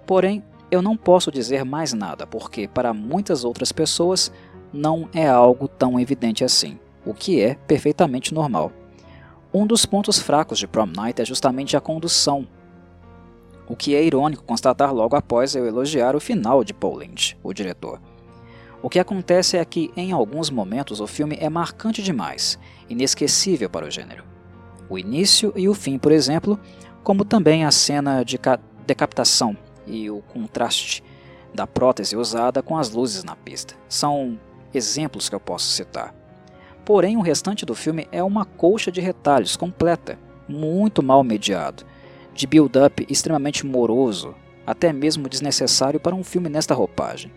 Porém, 0.06 0.44
eu 0.70 0.84
não 0.84 0.96
posso 0.96 1.32
dizer 1.32 1.66
mais 1.66 1.92
nada, 1.92 2.28
porque 2.28 2.68
para 2.68 2.94
muitas 2.94 3.44
outras 3.44 3.72
pessoas 3.72 4.32
não 4.72 5.10
é 5.16 5.28
algo 5.28 5.68
tão 5.68 6.00
evidente 6.00 6.44
assim, 6.44 6.78
o 7.04 7.12
que 7.12 7.42
é 7.42 7.56
perfeitamente 7.56 8.36
normal. 8.36 8.72
Um 9.52 9.66
dos 9.66 9.84
pontos 9.84 10.20
fracos 10.20 10.60
de 10.60 10.68
Prom 10.68 10.86
Night 10.86 11.20
é 11.20 11.26
justamente 11.26 11.76
a 11.76 11.82
condução, 11.82 12.48
o 13.68 13.76
que 13.76 13.96
é 13.96 14.04
irônico 14.04 14.44
constatar 14.44 14.94
logo 14.94 15.16
após 15.16 15.56
eu 15.56 15.66
elogiar 15.66 16.16
o 16.16 16.20
final 16.20 16.64
de 16.64 16.72
Paul 16.72 16.98
Lynch, 16.98 17.36
o 17.42 17.52
diretor. 17.52 18.00
O 18.84 18.90
que 18.90 19.00
acontece 19.00 19.58
é 19.58 19.64
que, 19.64 19.92
em 19.96 20.12
alguns 20.12 20.50
momentos, 20.50 21.00
o 21.00 21.08
filme 21.08 21.38
é 21.40 21.50
marcante 21.50 22.02
demais, 22.02 22.58
inesquecível 22.90 23.70
para 23.70 23.86
o 23.86 23.92
gênero. 23.92 24.24
O 24.90 24.98
início 24.98 25.54
e 25.56 25.70
o 25.70 25.74
fim, 25.74 26.00
por 26.00 26.12
exemplo, 26.12 26.60
como 27.04 27.24
também 27.24 27.64
a 27.64 27.72
cena 27.72 28.24
de 28.24 28.40
decapitação 28.86 29.56
e 29.86 30.10
o 30.10 30.22
contraste 30.22 31.04
da 31.54 31.68
prótese 31.68 32.18
usada 32.18 32.64
com 32.64 32.76
as 32.78 32.90
luzes 32.90 33.24
na 33.24 33.36
pista. 33.36 33.76
São 33.88 34.40
exemplos 34.74 35.30
que 35.30 35.36
eu 35.36 35.40
posso 35.40 35.66
citar. 35.66 36.16
Porém, 36.84 37.18
o 37.18 37.22
restante 37.22 37.66
do 37.66 37.76
filme 37.76 38.08
é 38.12 38.24
uma 38.24 38.46
colcha 38.46 38.92
de 38.92 39.00
retalhos 39.00 39.56
completa, 39.56 40.18
muito 40.48 41.04
mal 41.04 41.24
mediado, 41.24 41.86
de 42.34 42.48
build-up 42.48 43.06
extremamente 43.08 43.66
moroso, 43.66 44.34
até 44.66 44.92
mesmo 44.92 45.30
desnecessário 45.30 46.00
para 46.00 46.16
um 46.16 46.24
filme 46.24 46.50
nesta 46.50 46.74
roupagem. 46.74 47.32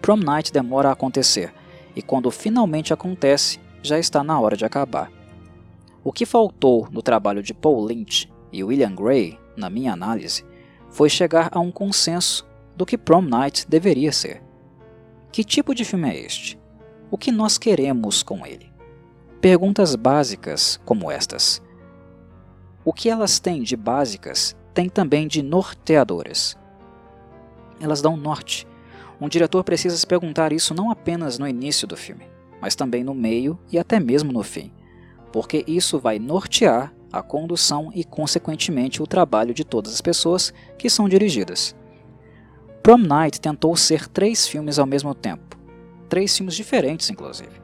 Prom 0.00 0.16
Night 0.16 0.52
demora 0.52 0.88
a 0.88 0.92
acontecer, 0.92 1.52
e 1.94 2.02
quando 2.02 2.30
finalmente 2.30 2.92
acontece, 2.92 3.58
já 3.82 3.98
está 3.98 4.22
na 4.22 4.38
hora 4.40 4.56
de 4.56 4.64
acabar. 4.64 5.10
O 6.02 6.12
que 6.12 6.24
faltou 6.24 6.88
no 6.90 7.02
trabalho 7.02 7.42
de 7.42 7.52
Paul 7.52 7.84
Lynch 7.84 8.30
e 8.52 8.64
William 8.64 8.94
Gray, 8.94 9.38
na 9.56 9.68
minha 9.68 9.92
análise, 9.92 10.44
foi 10.90 11.10
chegar 11.10 11.50
a 11.52 11.60
um 11.60 11.70
consenso 11.70 12.46
do 12.76 12.86
que 12.86 12.96
Prom 12.96 13.22
Night 13.22 13.66
deveria 13.68 14.12
ser. 14.12 14.42
Que 15.30 15.44
tipo 15.44 15.74
de 15.74 15.84
filme 15.84 16.08
é 16.08 16.18
este? 16.18 16.58
O 17.10 17.18
que 17.18 17.30
nós 17.30 17.58
queremos 17.58 18.22
com 18.22 18.46
ele? 18.46 18.72
Perguntas 19.40 19.94
básicas 19.94 20.80
como 20.84 21.10
estas. 21.10 21.62
O 22.84 22.92
que 22.92 23.10
elas 23.10 23.38
têm 23.38 23.62
de 23.62 23.76
básicas 23.76 24.56
tem 24.72 24.88
também 24.88 25.26
de 25.26 25.42
norteadoras. 25.42 26.56
Elas 27.80 28.00
dão 28.00 28.16
norte. 28.16 28.66
Um 29.20 29.28
diretor 29.28 29.64
precisa 29.64 29.96
se 29.96 30.06
perguntar 30.06 30.52
isso 30.52 30.74
não 30.74 30.90
apenas 30.90 31.38
no 31.38 31.48
início 31.48 31.86
do 31.86 31.96
filme, 31.96 32.26
mas 32.60 32.74
também 32.74 33.02
no 33.02 33.14
meio 33.14 33.58
e 33.70 33.78
até 33.78 33.98
mesmo 33.98 34.32
no 34.32 34.42
fim, 34.42 34.72
porque 35.32 35.64
isso 35.66 35.98
vai 35.98 36.18
nortear 36.18 36.92
a 37.12 37.22
condução 37.22 37.90
e, 37.94 38.04
consequentemente, 38.04 39.02
o 39.02 39.06
trabalho 39.06 39.54
de 39.54 39.64
todas 39.64 39.94
as 39.94 40.00
pessoas 40.00 40.52
que 40.76 40.90
são 40.90 41.08
dirigidas. 41.08 41.74
Prom 42.82 42.98
Night 42.98 43.40
tentou 43.40 43.76
ser 43.76 44.06
três 44.08 44.46
filmes 44.46 44.78
ao 44.78 44.86
mesmo 44.86 45.14
tempo, 45.14 45.58
três 46.08 46.36
filmes 46.36 46.54
diferentes, 46.54 47.10
inclusive. 47.10 47.60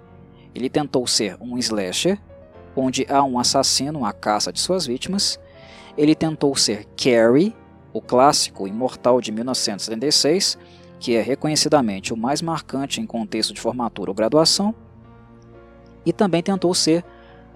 Ele 0.54 0.68
tentou 0.68 1.06
ser 1.06 1.36
um 1.40 1.58
slasher, 1.58 2.18
onde 2.76 3.06
há 3.08 3.22
um 3.22 3.38
assassino 3.38 4.04
à 4.04 4.12
caça 4.12 4.52
de 4.52 4.60
suas 4.60 4.86
vítimas. 4.86 5.38
Ele 5.96 6.14
tentou 6.14 6.54
ser 6.56 6.86
Carrie, 6.96 7.54
o 7.92 8.00
clássico 8.00 8.66
imortal 8.66 9.20
de 9.20 9.30
1976, 9.30 10.58
que 11.04 11.14
é 11.14 11.20
reconhecidamente 11.20 12.14
o 12.14 12.16
mais 12.16 12.40
marcante 12.40 12.98
em 12.98 13.04
contexto 13.04 13.52
de 13.52 13.60
formatura 13.60 14.10
ou 14.10 14.14
graduação. 14.14 14.74
e 16.06 16.14
também 16.14 16.42
tentou 16.42 16.72
ser 16.72 17.04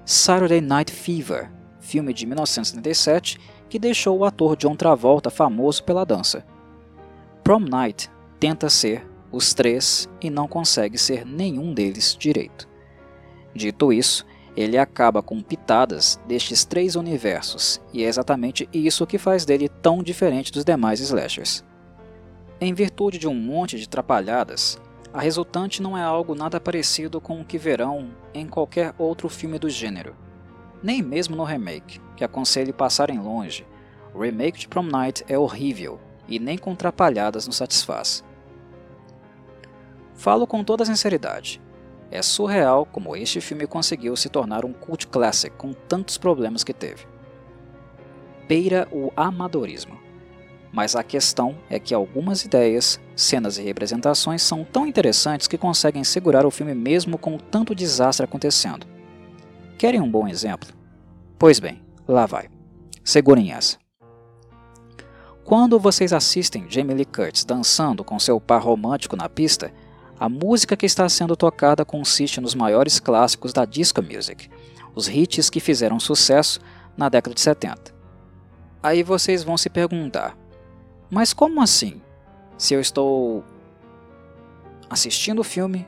Saturday 0.04 0.60
Night 0.60 0.92
Fever, 0.92 1.50
filme 1.80 2.12
de 2.12 2.26
1977 2.26 3.40
que 3.66 3.78
deixou 3.78 4.18
o 4.18 4.24
ator 4.26 4.54
John 4.54 4.76
Travolta 4.76 5.30
famoso 5.30 5.82
pela 5.82 6.04
dança. 6.04 6.44
Prom 7.42 7.60
Night 7.60 8.10
tenta 8.38 8.68
ser 8.68 9.06
os 9.32 9.54
três 9.54 10.06
e 10.20 10.28
não 10.28 10.46
consegue 10.46 10.98
ser 10.98 11.24
nenhum 11.24 11.72
deles 11.72 12.14
direito. 12.18 12.68
Dito 13.54 13.94
isso, 13.94 14.26
ele 14.54 14.76
acaba 14.76 15.22
com 15.22 15.40
pitadas 15.40 16.20
destes 16.28 16.66
três 16.66 16.96
universos, 16.96 17.80
e 17.94 18.04
é 18.04 18.08
exatamente 18.08 18.68
isso 18.74 19.06
que 19.06 19.16
faz 19.16 19.46
dele 19.46 19.70
tão 19.70 20.02
diferente 20.02 20.52
dos 20.52 20.66
demais 20.66 21.00
slashers. 21.00 21.64
Em 22.60 22.74
virtude 22.74 23.18
de 23.18 23.28
um 23.28 23.34
monte 23.34 23.78
de 23.78 23.88
trapalhadas, 23.88 24.80
a 25.12 25.20
resultante 25.20 25.80
não 25.80 25.96
é 25.96 26.02
algo 26.02 26.34
nada 26.34 26.60
parecido 26.60 27.20
com 27.20 27.40
o 27.40 27.44
que 27.44 27.56
verão 27.56 28.10
em 28.34 28.48
qualquer 28.48 28.92
outro 28.98 29.28
filme 29.28 29.60
do 29.60 29.70
gênero, 29.70 30.16
nem 30.82 31.00
mesmo 31.00 31.36
no 31.36 31.44
remake, 31.44 32.00
que 32.16 32.24
aconselho 32.24 32.74
passarem 32.74 33.20
longe. 33.20 33.64
O 34.12 34.22
remake 34.22 34.58
de 34.58 34.66
Prom 34.66 34.82
Night 34.82 35.24
é 35.28 35.38
horrível 35.38 36.00
e 36.26 36.40
nem 36.40 36.58
com 36.58 36.74
trapalhadas 36.74 37.46
nos 37.46 37.54
satisfaz. 37.54 38.24
Falo 40.14 40.44
com 40.44 40.64
toda 40.64 40.84
sinceridade. 40.84 41.62
É 42.10 42.20
surreal 42.22 42.84
como 42.84 43.14
este 43.14 43.40
filme 43.40 43.68
conseguiu 43.68 44.16
se 44.16 44.28
tornar 44.28 44.64
um 44.64 44.72
cult 44.72 45.06
classic 45.06 45.54
com 45.56 45.72
tantos 45.72 46.18
problemas 46.18 46.64
que 46.64 46.72
teve. 46.72 47.06
Beira 48.48 48.88
o 48.90 49.12
amadorismo. 49.14 50.07
Mas 50.72 50.94
a 50.94 51.02
questão 51.02 51.56
é 51.70 51.78
que 51.78 51.94
algumas 51.94 52.44
ideias, 52.44 53.00
cenas 53.16 53.58
e 53.58 53.62
representações 53.62 54.42
são 54.42 54.64
tão 54.64 54.87
interessantes 54.87 55.48
que 55.48 55.56
conseguem 55.56 56.04
segurar 56.04 56.44
o 56.44 56.50
filme 56.50 56.75
mesmo 56.75 57.16
com 57.16 57.38
tanto 57.38 57.75
desastre 57.75 58.25
acontecendo. 58.25 58.87
Querem 59.78 60.00
um 60.00 60.10
bom 60.10 60.28
exemplo? 60.28 60.68
Pois 61.38 61.58
bem, 61.58 61.80
lá 62.06 62.26
vai. 62.26 62.48
Segurem 63.02 63.52
essa. 63.52 63.78
Quando 65.44 65.78
vocês 65.78 66.12
assistem 66.12 66.66
Jamie 66.68 66.94
Lee 66.94 67.06
Curtis 67.06 67.44
dançando 67.44 68.04
com 68.04 68.18
seu 68.18 68.38
par 68.38 68.60
romântico 68.60 69.16
na 69.16 69.30
pista, 69.30 69.72
a 70.20 70.28
música 70.28 70.76
que 70.76 70.84
está 70.84 71.08
sendo 71.08 71.37
tocada 71.37 71.84
consiste 71.84 72.40
nos 72.40 72.54
maiores 72.54 73.00
clássicos 73.00 73.52
da 73.52 73.64
disco 73.64 74.02
music, 74.02 74.50
os 74.94 75.08
hits 75.08 75.48
que 75.48 75.60
fizeram 75.60 75.98
sucesso 75.98 76.60
na 76.96 77.08
década 77.08 77.34
de 77.34 77.40
70. 77.40 77.94
Aí 78.82 79.02
vocês 79.02 79.44
vão 79.44 79.56
se 79.56 79.70
perguntar: 79.70 80.37
mas 81.10 81.32
como 81.32 81.60
assim? 81.62 82.00
Se 82.56 82.74
eu 82.74 82.80
estou 82.80 83.44
assistindo 84.90 85.40
o 85.40 85.44
filme 85.44 85.86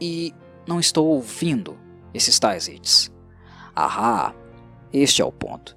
e 0.00 0.34
não 0.66 0.80
estou 0.80 1.06
ouvindo 1.06 1.78
esses 2.12 2.38
tais 2.38 2.68
hits. 2.68 3.10
Ahá, 3.74 4.34
este 4.92 5.22
é 5.22 5.24
o 5.24 5.32
ponto. 5.32 5.76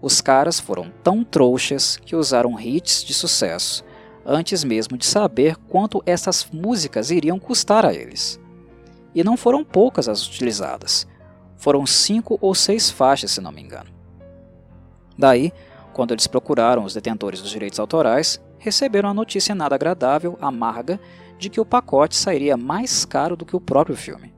Os 0.00 0.20
caras 0.20 0.60
foram 0.60 0.92
tão 1.02 1.24
trouxas 1.24 1.96
que 1.96 2.16
usaram 2.16 2.58
hits 2.58 3.04
de 3.04 3.14
sucesso 3.14 3.84
antes 4.24 4.62
mesmo 4.62 4.98
de 4.98 5.06
saber 5.06 5.56
quanto 5.56 6.02
essas 6.04 6.46
músicas 6.52 7.10
iriam 7.10 7.38
custar 7.38 7.86
a 7.86 7.94
eles. 7.94 8.38
E 9.14 9.24
não 9.24 9.38
foram 9.38 9.64
poucas 9.64 10.06
as 10.08 10.26
utilizadas. 10.26 11.06
Foram 11.56 11.86
cinco 11.86 12.38
ou 12.40 12.54
seis 12.54 12.90
faixas, 12.90 13.30
se 13.30 13.40
não 13.40 13.50
me 13.50 13.62
engano. 13.62 13.90
Daí, 15.16 15.50
quando 15.98 16.12
eles 16.12 16.28
procuraram 16.28 16.84
os 16.84 16.94
detentores 16.94 17.42
dos 17.42 17.50
direitos 17.50 17.80
autorais, 17.80 18.40
receberam 18.56 19.08
a 19.08 19.14
notícia 19.14 19.52
nada 19.52 19.74
agradável, 19.74 20.38
amarga, 20.40 21.00
de 21.36 21.50
que 21.50 21.60
o 21.60 21.64
pacote 21.64 22.14
sairia 22.14 22.56
mais 22.56 23.04
caro 23.04 23.36
do 23.36 23.44
que 23.44 23.56
o 23.56 23.60
próprio 23.60 23.96
filme. 23.96 24.32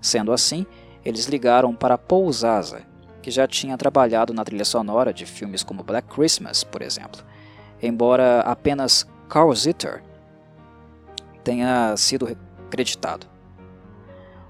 Sendo 0.00 0.32
assim, 0.32 0.64
eles 1.04 1.26
ligaram 1.26 1.74
para 1.74 1.98
Paul 1.98 2.32
Zaza, 2.32 2.82
que 3.20 3.32
já 3.32 3.48
tinha 3.48 3.76
trabalhado 3.76 4.32
na 4.32 4.44
trilha 4.44 4.64
sonora 4.64 5.12
de 5.12 5.26
filmes 5.26 5.64
como 5.64 5.82
Black 5.82 6.06
Christmas, 6.06 6.62
por 6.62 6.80
exemplo, 6.82 7.20
embora 7.82 8.42
apenas 8.42 9.04
Carl 9.28 9.52
Zitter 9.56 10.04
tenha 11.42 11.96
sido 11.96 12.38
creditado. 12.70 13.26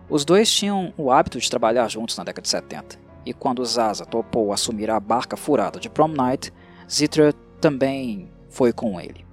Os 0.06 0.22
dois 0.22 0.52
tinham 0.52 0.92
o 0.98 1.10
hábito 1.10 1.40
de 1.40 1.48
trabalhar 1.48 1.88
juntos 1.88 2.14
na 2.18 2.24
década 2.24 2.42
de 2.42 2.50
70, 2.50 3.05
e 3.26 3.32
quando 3.32 3.64
Zaza 3.64 4.06
topou 4.06 4.52
assumir 4.52 4.88
a 4.88 5.00
barca 5.00 5.36
furada 5.36 5.80
de 5.80 5.90
Prom 5.90 6.08
Night, 6.08 6.52
Zitra 6.88 7.32
também 7.60 8.30
foi 8.48 8.72
com 8.72 9.00
ele. 9.00 9.26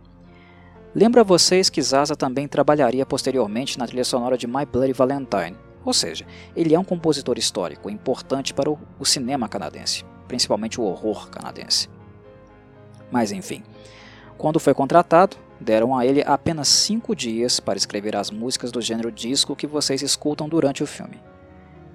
Lembra 0.95 1.23
vocês 1.23 1.69
que 1.69 1.81
Zaza 1.81 2.15
também 2.15 2.47
trabalharia 2.47 3.05
posteriormente 3.05 3.77
na 3.77 3.85
trilha 3.85 4.03
sonora 4.03 4.37
de 4.37 4.47
My 4.47 4.65
Bloody 4.65 4.93
Valentine, 4.93 5.55
ou 5.85 5.93
seja, 5.93 6.25
ele 6.55 6.73
é 6.73 6.79
um 6.79 6.83
compositor 6.83 7.37
histórico 7.37 7.89
importante 7.89 8.53
para 8.53 8.69
o 8.69 9.05
cinema 9.05 9.47
canadense, 9.47 10.03
principalmente 10.27 10.81
o 10.81 10.83
horror 10.83 11.29
canadense. 11.29 11.87
Mas 13.11 13.31
enfim, 13.31 13.63
quando 14.37 14.59
foi 14.59 14.73
contratado, 14.73 15.37
deram 15.59 15.95
a 15.95 16.05
ele 16.05 16.23
apenas 16.25 16.67
cinco 16.67 17.15
dias 17.15 17.59
para 17.59 17.77
escrever 17.77 18.15
as 18.15 18.31
músicas 18.31 18.71
do 18.71 18.81
gênero 18.81 19.11
disco 19.11 19.55
que 19.55 19.67
vocês 19.67 20.01
escutam 20.01 20.49
durante 20.49 20.83
o 20.83 20.87
filme. 20.87 21.19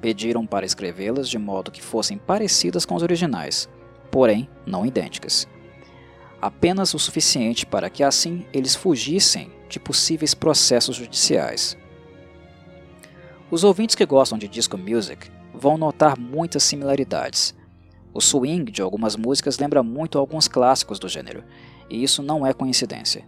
Pediram 0.00 0.46
para 0.46 0.66
escrevê-las 0.66 1.28
de 1.28 1.38
modo 1.38 1.70
que 1.70 1.82
fossem 1.82 2.18
parecidas 2.18 2.84
com 2.84 2.94
os 2.94 3.02
originais, 3.02 3.68
porém 4.10 4.48
não 4.64 4.86
idênticas. 4.86 5.48
Apenas 6.40 6.94
o 6.94 6.98
suficiente 6.98 7.66
para 7.66 7.90
que 7.90 8.04
assim 8.04 8.46
eles 8.52 8.76
fugissem 8.76 9.50
de 9.68 9.80
possíveis 9.80 10.34
processos 10.34 10.96
judiciais. 10.96 11.76
Os 13.50 13.64
ouvintes 13.64 13.96
que 13.96 14.06
gostam 14.06 14.38
de 14.38 14.46
disco 14.46 14.78
music 14.78 15.30
vão 15.52 15.76
notar 15.76 16.18
muitas 16.18 16.62
similaridades. 16.62 17.56
O 18.14 18.20
swing 18.20 18.70
de 18.70 18.80
algumas 18.80 19.16
músicas 19.16 19.58
lembra 19.58 19.82
muito 19.82 20.18
alguns 20.18 20.46
clássicos 20.46 20.98
do 20.98 21.08
gênero, 21.08 21.42
e 21.90 22.02
isso 22.02 22.22
não 22.22 22.46
é 22.46 22.52
coincidência. 22.52 23.24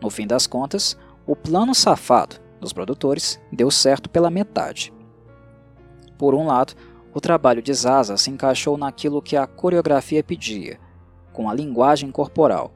No 0.00 0.10
fim 0.10 0.26
das 0.26 0.46
contas, 0.46 0.96
o 1.26 1.34
plano 1.34 1.74
safado 1.74 2.36
dos 2.60 2.72
produtores 2.72 3.40
deu 3.50 3.70
certo 3.70 4.10
pela 4.10 4.30
metade. 4.30 4.92
Por 6.18 6.34
um 6.34 6.46
lado, 6.46 6.74
o 7.12 7.20
trabalho 7.20 7.62
de 7.62 7.72
Zaza 7.72 8.16
se 8.16 8.30
encaixou 8.30 8.76
naquilo 8.76 9.22
que 9.22 9.36
a 9.36 9.46
coreografia 9.46 10.22
pedia, 10.22 10.78
com 11.32 11.48
a 11.48 11.54
linguagem 11.54 12.10
corporal. 12.10 12.72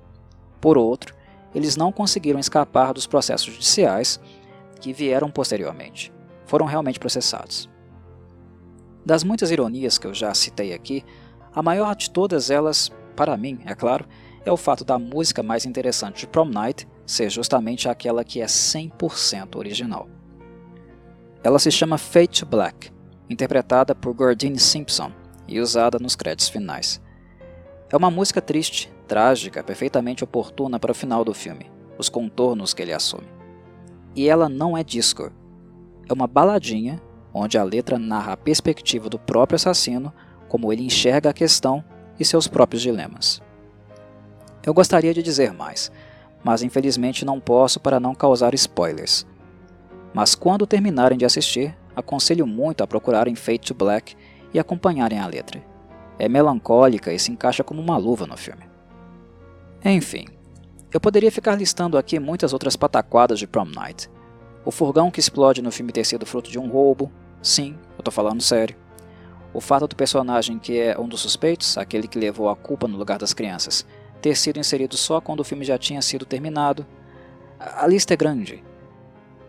Por 0.61 0.79
outro, 0.79 1.15
eles 1.55 1.77
não 1.77 1.93
conseguiram 1.93 2.41
escapar 2.41 2.93
dos 2.93 3.07
processos 3.07 3.53
judiciais 3.53 4.21
que 4.81 4.93
vieram 4.93 5.31
posteriormente. 5.31 6.13
Foram 6.47 6.67
realmente 6.67 6.99
processados. 6.99 7.69
Das 9.05 9.25
muitas 9.25 9.51
ironias 9.51 9.99
que 9.99 10.07
eu 10.07 10.15
já 10.15 10.33
citei 10.35 10.73
aqui, 10.73 11.05
a 11.55 11.63
maior 11.63 11.95
de 11.97 12.11
todas 12.11 12.51
elas, 12.51 12.91
para 13.17 13.37
mim, 13.37 13.61
é 13.65 13.75
claro, 13.75 14.07
é 14.45 14.53
o 14.53 14.57
fato 14.57 14.85
da 14.85 14.99
música 14.99 15.43
mais 15.43 15.67
interessante 15.67 16.21
de 16.21 16.27
Prom 16.27 16.47
Night 16.47 16.89
ser 17.05 17.29
justamente 17.29 17.89
aquela 17.89 18.25
que 18.25 18.41
é 18.41 18.47
100% 18.47 19.57
original. 19.57 20.09
Ela 21.43 21.59
se 21.59 21.71
chama 21.71 21.99
Fate 21.99 22.41
to 22.41 22.47
Black 22.47 22.91
interpretada 23.31 23.95
por 23.95 24.13
Gordine 24.13 24.59
Simpson 24.59 25.13
e 25.47 25.61
usada 25.61 25.99
nos 26.01 26.17
créditos 26.17 26.49
finais. 26.49 27.01
É 27.89 27.97
uma 27.97 28.11
música 28.11 28.43
triste, 28.43 28.93
trágica, 29.07 29.63
perfeitamente 29.63 30.25
oportuna 30.25 30.81
para 30.81 30.91
o 30.91 30.95
final 30.95 31.25
do 31.25 31.33
filme, 31.33 31.71
os 31.97 32.09
contornos 32.09 32.75
que 32.75 32.83
ele 32.83 32.93
assume. 32.93 33.29
E 34.17 34.29
ela 34.29 34.49
não 34.49 34.77
é 34.77 34.83
disco. 34.83 35.31
É 36.09 36.13
uma 36.13 36.27
baladinha 36.27 37.01
onde 37.33 37.57
a 37.57 37.63
letra 37.63 37.99
narra 37.99 38.33
a 38.33 38.37
perspectiva 38.37 39.09
do 39.09 39.19
próprio 39.19 39.55
assassino, 39.55 40.13
como 40.49 40.73
ele 40.73 40.85
enxerga 40.85 41.31
a 41.31 41.35
questão 41.35 41.85
e 42.19 42.25
seus 42.25 42.49
próprios 42.49 42.83
dilemas. 42.83 43.41
Eu 44.67 44.75
gostaria 44.75 45.15
de 45.15 45.23
dizer 45.23 45.53
mais, 45.53 45.93
mas 46.43 46.63
infelizmente 46.63 47.25
não 47.25 47.39
posso 47.39 47.79
para 47.79 48.01
não 48.01 48.15
causar 48.15 48.53
spoilers. 48.55 49.25
Mas 50.13 50.35
quando 50.35 50.67
terminarem 50.67 51.17
de 51.17 51.25
assistir, 51.25 51.77
aconselho 51.95 52.47
muito 52.47 52.83
a 52.83 52.87
procurarem 52.87 53.35
Fate 53.35 53.67
to 53.69 53.75
Black 53.75 54.17
e 54.53 54.59
acompanharem 54.59 55.19
a 55.19 55.27
letra. 55.27 55.63
É 56.19 56.29
melancólica 56.29 57.13
e 57.13 57.19
se 57.19 57.33
encaixa 57.33 57.65
como 57.65 57.81
uma 57.81 57.97
luva 57.97 58.27
no 58.27 58.37
filme. 58.37 58.65
Enfim, 59.85 60.27
eu 60.93 61.01
poderia 61.01 61.31
ficar 61.31 61.55
listando 61.55 61.97
aqui 61.97 62.19
muitas 62.19 62.53
outras 62.53 62.77
pataquadas 62.77 63.39
de 63.39 63.47
Prom 63.47 63.65
Night. 63.65 64.11
O 64.65 64.71
furgão 64.71 65.11
que 65.11 65.21
explode 65.21 65.63
no 65.63 65.73
filme 65.73 65.93
ter 65.93 66.05
sido 66.05 66.27
fruto 66.27 66.51
de 66.51 66.59
um 66.59 66.69
roubo, 66.69 67.11
sim, 67.41 67.79
eu 67.97 68.05
tô 68.05 68.11
falando 68.11 68.43
sério. 68.43 68.77
O 69.55 69.61
fato 69.61 69.89
do 69.89 69.97
personagem 69.97 70.59
que 70.59 70.79
é 70.79 70.99
um 70.99 71.09
dos 71.09 71.21
suspeitos, 71.21 71.79
aquele 71.79 72.07
que 72.07 72.19
levou 72.19 72.49
a 72.49 72.57
culpa 72.57 72.87
no 72.87 72.99
lugar 72.99 73.19
das 73.19 73.33
crianças, 73.33 73.87
ter 74.21 74.37
sido 74.37 74.59
inserido 74.59 74.97
só 74.97 75.21
quando 75.21 75.41
o 75.41 75.45
filme 75.45 75.65
já 75.65 75.79
tinha 75.79 76.03
sido 76.03 76.27
terminado. 76.27 76.87
A 77.59 77.87
lista 77.87 78.13
é 78.15 78.17
grande. 78.17 78.63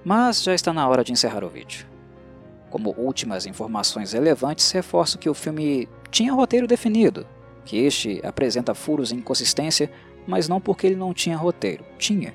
Mas 0.04 0.42
já 0.42 0.56
está 0.56 0.72
na 0.72 0.88
hora 0.88 1.04
de 1.04 1.12
encerrar 1.12 1.44
o 1.44 1.50
vídeo. 1.50 1.91
Como 2.72 2.96
últimas 2.98 3.46
informações 3.46 4.14
relevantes, 4.14 4.72
reforço 4.72 5.20
que 5.20 5.30
o 5.30 5.34
filme 5.36 5.88
tinha 6.10 6.34
roteiro 6.34 6.66
definido, 6.66 7.28
que 7.64 7.78
este 7.78 8.20
apresenta 8.26 8.74
furos 8.74 9.12
e 9.12 9.16
inconsistência, 9.16 9.92
mas 10.26 10.48
não 10.48 10.60
porque 10.60 10.88
ele 10.88 10.96
não 10.96 11.14
tinha 11.14 11.38
roteiro, 11.38 11.86
tinha. 12.00 12.34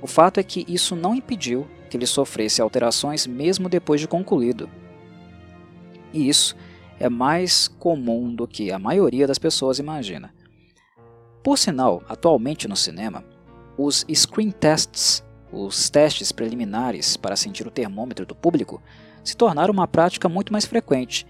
O 0.00 0.06
fato 0.06 0.38
é 0.38 0.42
que 0.42 0.64
isso 0.68 0.94
não 0.94 1.14
impediu 1.14 1.66
que 1.90 1.96
ele 1.96 2.06
sofresse 2.06 2.60
alterações 2.60 3.26
mesmo 3.26 3.68
depois 3.68 4.00
de 4.00 4.06
concluído. 4.06 4.68
E 6.12 6.28
isso 6.28 6.54
é 7.00 7.08
mais 7.08 7.66
comum 7.66 8.34
do 8.34 8.46
que 8.46 8.70
a 8.70 8.78
maioria 8.78 9.26
das 9.26 9.38
pessoas 9.38 9.78
imagina. 9.78 10.32
Por 11.42 11.58
sinal, 11.58 12.02
atualmente 12.08 12.68
no 12.68 12.76
cinema, 12.76 13.24
os 13.76 14.04
screen 14.14 14.50
tests, 14.50 15.24
os 15.52 15.90
testes 15.90 16.32
preliminares 16.32 17.16
para 17.16 17.36
sentir 17.36 17.66
o 17.66 17.70
termômetro 17.70 18.24
do 18.24 18.34
público, 18.34 18.82
se 19.24 19.36
tornaram 19.36 19.72
uma 19.72 19.88
prática 19.88 20.28
muito 20.28 20.52
mais 20.52 20.66
frequente. 20.66 21.26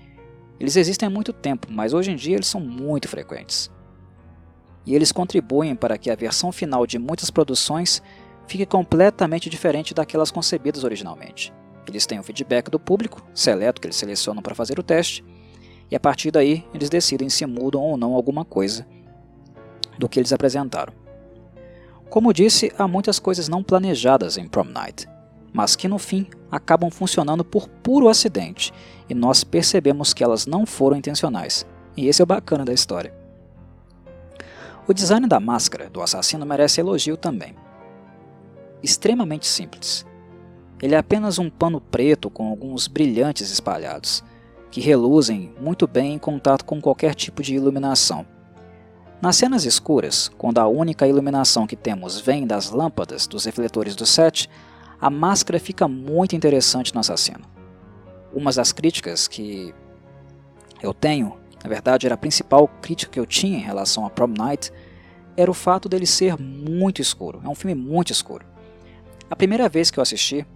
Eles 0.58 0.76
existem 0.76 1.06
há 1.06 1.10
muito 1.10 1.32
tempo, 1.32 1.68
mas 1.70 1.94
hoje 1.94 2.10
em 2.10 2.16
dia 2.16 2.36
eles 2.36 2.48
são 2.48 2.60
muito 2.60 3.08
frequentes. 3.08 3.70
E 4.84 4.94
eles 4.94 5.12
contribuem 5.12 5.74
para 5.74 5.96
que 5.96 6.10
a 6.10 6.16
versão 6.16 6.52
final 6.52 6.86
de 6.86 6.98
muitas 6.98 7.30
produções 7.30 8.02
fique 8.46 8.66
completamente 8.66 9.48
diferente 9.48 9.94
daquelas 9.94 10.30
concebidas 10.30 10.84
originalmente. 10.84 11.52
Eles 11.86 12.06
têm 12.06 12.18
o 12.18 12.22
feedback 12.22 12.70
do 12.70 12.78
público, 12.78 13.24
seleto 13.34 13.80
que 13.80 13.86
eles 13.86 13.96
selecionam 13.96 14.42
para 14.42 14.54
fazer 14.54 14.78
o 14.78 14.82
teste, 14.82 15.24
e 15.90 15.96
a 15.96 16.00
partir 16.00 16.30
daí 16.30 16.64
eles 16.74 16.90
decidem 16.90 17.28
se 17.28 17.46
mudam 17.46 17.80
ou 17.80 17.96
não 17.96 18.14
alguma 18.14 18.44
coisa 18.44 18.86
do 19.98 20.08
que 20.08 20.18
eles 20.18 20.32
apresentaram. 20.32 20.92
Como 22.10 22.32
disse, 22.32 22.72
há 22.78 22.86
muitas 22.86 23.18
coisas 23.18 23.48
não 23.48 23.62
planejadas 23.62 24.36
em 24.36 24.48
Prom 24.48 24.64
Night, 24.64 25.06
mas 25.54 25.76
que 25.76 25.86
no 25.86 26.00
fim 26.00 26.26
acabam 26.50 26.90
funcionando 26.90 27.44
por 27.44 27.68
puro 27.68 28.08
acidente 28.08 28.72
e 29.08 29.14
nós 29.14 29.44
percebemos 29.44 30.12
que 30.12 30.24
elas 30.24 30.46
não 30.46 30.66
foram 30.66 30.96
intencionais. 30.96 31.64
E 31.96 32.08
esse 32.08 32.20
é 32.20 32.24
o 32.24 32.26
bacana 32.26 32.64
da 32.64 32.72
história. 32.72 33.14
O 34.88 34.92
design 34.92 35.28
da 35.28 35.38
máscara 35.38 35.88
do 35.88 36.02
assassino 36.02 36.44
merece 36.44 36.80
elogio 36.80 37.16
também. 37.16 37.54
Extremamente 38.82 39.46
simples. 39.46 40.04
Ele 40.82 40.96
é 40.96 40.98
apenas 40.98 41.38
um 41.38 41.48
pano 41.48 41.80
preto 41.80 42.28
com 42.28 42.48
alguns 42.48 42.88
brilhantes 42.88 43.50
espalhados, 43.50 44.24
que 44.72 44.80
reluzem 44.80 45.54
muito 45.60 45.86
bem 45.86 46.14
em 46.14 46.18
contato 46.18 46.64
com 46.64 46.80
qualquer 46.80 47.14
tipo 47.14 47.42
de 47.44 47.54
iluminação. 47.54 48.26
Nas 49.22 49.36
cenas 49.36 49.64
escuras, 49.64 50.30
quando 50.36 50.58
a 50.58 50.66
única 50.66 51.06
iluminação 51.06 51.64
que 51.64 51.76
temos 51.76 52.20
vem 52.20 52.44
das 52.44 52.70
lâmpadas 52.70 53.28
dos 53.28 53.44
refletores 53.44 53.94
do 53.94 54.04
set, 54.04 54.50
a 55.04 55.10
máscara 55.10 55.60
fica 55.60 55.86
muito 55.86 56.34
interessante 56.34 56.94
no 56.94 57.00
assassino. 57.00 57.44
Uma 58.32 58.50
das 58.50 58.72
críticas 58.72 59.28
que 59.28 59.74
eu 60.82 60.94
tenho, 60.94 61.36
na 61.62 61.68
verdade 61.68 62.06
era 62.06 62.14
a 62.14 62.16
principal 62.16 62.66
crítica 62.80 63.12
que 63.12 63.20
eu 63.20 63.26
tinha 63.26 63.58
em 63.58 63.60
relação 63.60 64.06
a 64.06 64.10
Prom 64.10 64.28
Night, 64.28 64.72
era 65.36 65.50
o 65.50 65.52
fato 65.52 65.90
dele 65.90 66.06
ser 66.06 66.40
muito 66.40 67.02
escuro. 67.02 67.42
É 67.44 67.48
um 67.50 67.54
filme 67.54 67.74
muito 67.74 68.12
escuro. 68.12 68.46
A 69.28 69.36
primeira 69.36 69.68
vez 69.68 69.90
que 69.90 69.98
eu 69.98 70.02
assisti 70.02 70.46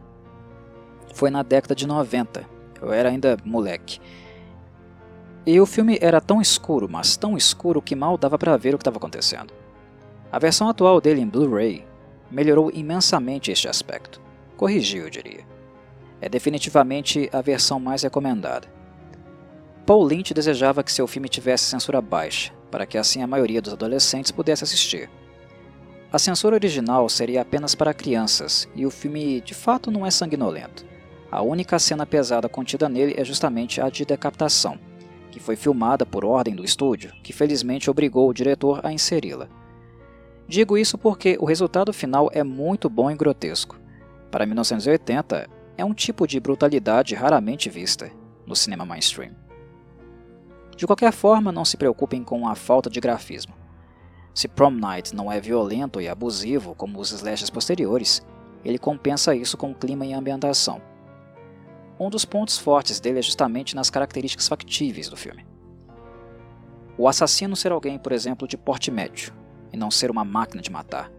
foi 1.12 1.28
na 1.28 1.42
década 1.42 1.74
de 1.74 1.87
90, 1.87 2.46
eu 2.80 2.90
era 2.90 3.11
ainda 3.11 3.37
moleque. 3.44 4.00
E 5.44 5.61
o 5.61 5.66
filme 5.66 5.98
era 6.00 6.22
tão 6.22 6.40
escuro, 6.40 6.88
mas 6.90 7.18
tão 7.18 7.37
escuro 7.37 7.82
que 7.82 7.94
mal 7.94 8.16
dava 8.16 8.38
para 8.38 8.56
ver 8.56 8.74
o 8.74 8.78
que 8.78 8.82
estava 8.82 8.96
acontecendo. 8.96 9.52
A 10.32 10.38
versão 10.38 10.70
atual 10.70 11.02
dele 11.02 11.20
em 11.20 11.28
Blu-ray 11.28 11.84
melhorou 12.30 12.70
imensamente 12.72 13.50
este 13.52 13.68
aspecto. 13.68 14.26
Corrigiu, 14.58 15.04
eu 15.04 15.10
diria. 15.10 15.46
É 16.20 16.28
definitivamente 16.28 17.30
a 17.32 17.40
versão 17.40 17.78
mais 17.78 18.02
recomendada. 18.02 18.66
Paul 19.86 20.04
Lynch 20.04 20.34
desejava 20.34 20.82
que 20.82 20.92
seu 20.92 21.06
filme 21.06 21.28
tivesse 21.28 21.64
censura 21.64 22.02
baixa, 22.02 22.52
para 22.68 22.84
que 22.84 22.98
assim 22.98 23.22
a 23.22 23.26
maioria 23.26 23.62
dos 23.62 23.72
adolescentes 23.72 24.32
pudesse 24.32 24.64
assistir. 24.64 25.08
A 26.12 26.18
censura 26.18 26.56
original 26.56 27.08
seria 27.08 27.40
apenas 27.40 27.76
para 27.76 27.94
crianças, 27.94 28.68
e 28.74 28.84
o 28.84 28.90
filme 28.90 29.40
de 29.40 29.54
fato 29.54 29.92
não 29.92 30.04
é 30.04 30.10
sanguinolento. 30.10 30.84
A 31.30 31.40
única 31.40 31.78
cena 31.78 32.04
pesada 32.04 32.48
contida 32.48 32.88
nele 32.88 33.14
é 33.16 33.24
justamente 33.24 33.80
a 33.80 33.88
de 33.88 34.04
decapitação, 34.04 34.76
que 35.30 35.38
foi 35.38 35.54
filmada 35.54 36.04
por 36.04 36.24
ordem 36.24 36.56
do 36.56 36.64
estúdio, 36.64 37.12
que 37.22 37.32
felizmente 37.32 37.88
obrigou 37.88 38.28
o 38.28 38.34
diretor 38.34 38.80
a 38.84 38.92
inseri-la. 38.92 39.48
Digo 40.48 40.76
isso 40.76 40.98
porque 40.98 41.36
o 41.38 41.44
resultado 41.44 41.92
final 41.92 42.28
é 42.32 42.42
muito 42.42 42.90
bom 42.90 43.08
e 43.08 43.14
grotesco. 43.14 43.77
Para 44.30 44.44
1980, 44.44 45.48
é 45.76 45.84
um 45.84 45.94
tipo 45.94 46.26
de 46.26 46.38
brutalidade 46.40 47.14
raramente 47.14 47.70
vista 47.70 48.10
no 48.46 48.54
cinema 48.54 48.84
mainstream. 48.84 49.32
De 50.76 50.86
qualquer 50.86 51.12
forma, 51.12 51.50
não 51.50 51.64
se 51.64 51.76
preocupem 51.76 52.22
com 52.22 52.46
a 52.46 52.54
falta 52.54 52.88
de 52.90 53.00
grafismo. 53.00 53.54
Se 54.34 54.46
Prom 54.46 54.70
Night 54.70 55.14
não 55.14 55.32
é 55.32 55.40
violento 55.40 56.00
e 56.00 56.08
abusivo 56.08 56.74
como 56.74 57.00
os 57.00 57.10
slashes 57.10 57.50
posteriores, 57.50 58.22
ele 58.64 58.78
compensa 58.78 59.34
isso 59.34 59.56
com 59.56 59.74
clima 59.74 60.06
e 60.06 60.12
ambientação. 60.12 60.80
Um 61.98 62.08
dos 62.08 62.24
pontos 62.24 62.56
fortes 62.56 63.00
dele 63.00 63.18
é 63.18 63.22
justamente 63.22 63.74
nas 63.74 63.90
características 63.90 64.46
factíveis 64.46 65.08
do 65.08 65.16
filme. 65.16 65.44
O 66.96 67.08
assassino 67.08 67.56
ser 67.56 67.72
alguém, 67.72 67.98
por 67.98 68.12
exemplo, 68.12 68.46
de 68.46 68.56
porte 68.56 68.90
médio, 68.90 69.32
e 69.72 69.76
não 69.76 69.90
ser 69.90 70.10
uma 70.10 70.24
máquina 70.24 70.62
de 70.62 70.70
matar. 70.70 71.10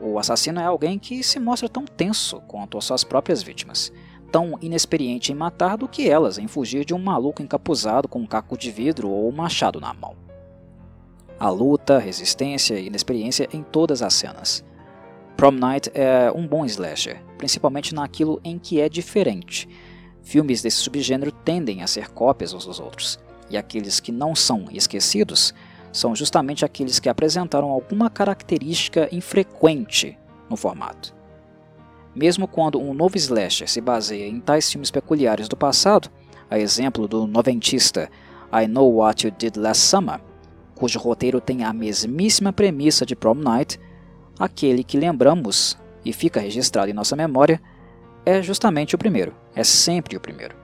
O 0.00 0.18
assassino 0.18 0.60
é 0.60 0.64
alguém 0.64 0.98
que 0.98 1.22
se 1.22 1.40
mostra 1.40 1.68
tão 1.68 1.84
tenso 1.84 2.40
quanto 2.46 2.78
as 2.78 2.84
suas 2.84 3.02
próprias 3.02 3.42
vítimas, 3.42 3.92
tão 4.30 4.56
inexperiente 4.60 5.32
em 5.32 5.34
matar 5.34 5.76
do 5.76 5.88
que 5.88 6.08
elas 6.08 6.38
em 6.38 6.46
fugir 6.46 6.84
de 6.84 6.94
um 6.94 6.98
maluco 6.98 7.42
encapuzado 7.42 8.06
com 8.06 8.20
um 8.20 8.26
caco 8.26 8.56
de 8.56 8.70
vidro 8.70 9.08
ou 9.08 9.28
um 9.28 9.32
machado 9.32 9.80
na 9.80 9.92
mão. 9.92 10.14
A 11.38 11.50
luta, 11.50 11.98
resistência 11.98 12.78
e 12.78 12.86
inexperiência 12.86 13.48
em 13.52 13.62
todas 13.62 14.02
as 14.02 14.14
cenas. 14.14 14.64
Prom 15.36 15.52
Night 15.52 15.90
é 15.94 16.32
um 16.34 16.46
bom 16.46 16.64
slasher, 16.64 17.22
principalmente 17.36 17.94
naquilo 17.94 18.40
em 18.42 18.58
que 18.58 18.80
é 18.80 18.88
diferente. 18.88 19.68
Filmes 20.20 20.62
desse 20.62 20.78
subgênero 20.78 21.30
tendem 21.30 21.82
a 21.82 21.86
ser 21.86 22.10
cópias 22.10 22.52
uns 22.52 22.66
dos 22.66 22.80
outros, 22.80 23.18
e 23.48 23.56
aqueles 23.56 24.00
que 24.00 24.12
não 24.12 24.34
são 24.34 24.66
esquecidos 24.72 25.54
são 25.92 26.14
justamente 26.14 26.64
aqueles 26.64 26.98
que 26.98 27.08
apresentaram 27.08 27.70
alguma 27.70 28.10
característica 28.10 29.08
infrequente 29.12 30.18
no 30.48 30.56
formato. 30.56 31.14
Mesmo 32.14 32.48
quando 32.48 32.80
um 32.80 32.94
novo 32.94 33.16
slasher 33.16 33.68
se 33.68 33.80
baseia 33.80 34.26
em 34.26 34.40
tais 34.40 34.70
filmes 34.70 34.90
peculiares 34.90 35.48
do 35.48 35.56
passado, 35.56 36.10
a 36.50 36.58
exemplo 36.58 37.06
do 37.06 37.26
noventista 37.26 38.10
I 38.52 38.66
Know 38.66 38.96
What 38.96 39.26
You 39.26 39.34
Did 39.36 39.56
Last 39.56 39.84
Summer, 39.84 40.20
cujo 40.74 40.98
roteiro 40.98 41.40
tem 41.40 41.64
a 41.64 41.72
mesmíssima 41.72 42.52
premissa 42.52 43.04
de 43.04 43.14
Prom 43.14 43.34
Night, 43.34 43.78
aquele 44.38 44.82
que 44.82 44.98
lembramos 44.98 45.76
e 46.04 46.12
fica 46.12 46.40
registrado 46.40 46.90
em 46.90 46.94
nossa 46.94 47.14
memória 47.14 47.60
é 48.24 48.42
justamente 48.42 48.94
o 48.94 48.98
primeiro, 48.98 49.34
é 49.54 49.64
sempre 49.64 50.16
o 50.16 50.20
primeiro. 50.20 50.56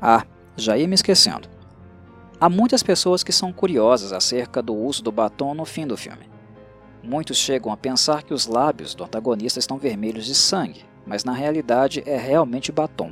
Ah, 0.00 0.24
já 0.56 0.76
ia 0.76 0.86
me 0.86 0.94
esquecendo. 0.94 1.55
Há 2.38 2.50
muitas 2.50 2.82
pessoas 2.82 3.24
que 3.24 3.32
são 3.32 3.50
curiosas 3.50 4.12
acerca 4.12 4.60
do 4.60 4.74
uso 4.74 5.02
do 5.02 5.10
batom 5.10 5.54
no 5.54 5.64
fim 5.64 5.86
do 5.86 5.96
filme. 5.96 6.28
Muitos 7.02 7.38
chegam 7.38 7.72
a 7.72 7.78
pensar 7.78 8.22
que 8.22 8.34
os 8.34 8.46
lábios 8.46 8.94
do 8.94 9.04
antagonista 9.04 9.58
estão 9.58 9.78
vermelhos 9.78 10.26
de 10.26 10.34
sangue, 10.34 10.84
mas 11.06 11.24
na 11.24 11.32
realidade 11.32 12.02
é 12.04 12.18
realmente 12.18 12.70
batom. 12.70 13.10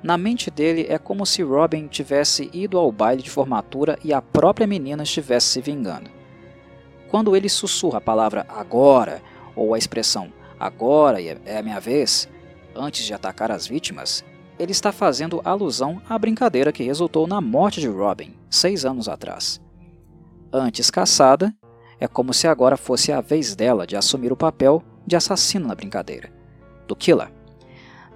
Na 0.00 0.16
mente 0.16 0.52
dele 0.52 0.86
é 0.88 0.98
como 0.98 1.26
se 1.26 1.42
Robin 1.42 1.88
tivesse 1.88 2.48
ido 2.52 2.78
ao 2.78 2.92
baile 2.92 3.22
de 3.22 3.30
formatura 3.30 3.98
e 4.04 4.12
a 4.12 4.22
própria 4.22 4.68
menina 4.68 5.02
estivesse 5.02 5.48
se 5.48 5.60
vingando. 5.60 6.08
Quando 7.08 7.34
ele 7.34 7.48
sussurra 7.48 7.98
a 7.98 8.00
palavra 8.00 8.46
agora 8.48 9.20
ou 9.56 9.74
a 9.74 9.78
expressão 9.78 10.32
agora 10.60 11.20
é 11.20 11.58
a 11.58 11.62
minha 11.62 11.80
vez, 11.80 12.28
antes 12.76 13.04
de 13.04 13.12
atacar 13.12 13.50
as 13.50 13.66
vítimas, 13.66 14.24
ele 14.58 14.72
está 14.72 14.92
fazendo 14.92 15.40
alusão 15.44 16.02
à 16.08 16.18
brincadeira 16.18 16.72
que 16.72 16.82
resultou 16.82 17.26
na 17.26 17.40
morte 17.40 17.80
de 17.80 17.88
Robin, 17.88 18.34
seis 18.50 18.84
anos 18.84 19.08
atrás. 19.08 19.60
Antes 20.52 20.90
caçada, 20.90 21.54
é 22.00 22.08
como 22.08 22.32
se 22.32 22.46
agora 22.46 22.76
fosse 22.76 23.12
a 23.12 23.20
vez 23.20 23.54
dela 23.54 23.86
de 23.86 23.96
assumir 23.96 24.32
o 24.32 24.36
papel 24.36 24.82
de 25.06 25.16
assassino 25.16 25.68
na 25.68 25.74
brincadeira, 25.74 26.32
do 26.86 26.96
killer. 26.96 27.32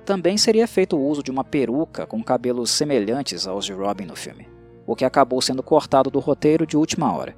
Também 0.04 0.36
seria 0.36 0.66
feito 0.66 0.96
o 0.96 1.06
uso 1.06 1.22
de 1.22 1.30
uma 1.30 1.44
peruca 1.44 2.06
com 2.06 2.22
cabelos 2.22 2.70
semelhantes 2.70 3.46
aos 3.46 3.64
de 3.64 3.72
Robin 3.72 4.06
no 4.06 4.16
filme, 4.16 4.48
o 4.86 4.96
que 4.96 5.04
acabou 5.04 5.40
sendo 5.40 5.62
cortado 5.62 6.10
do 6.10 6.18
roteiro 6.18 6.66
de 6.66 6.76
última 6.76 7.12
hora 7.16 7.36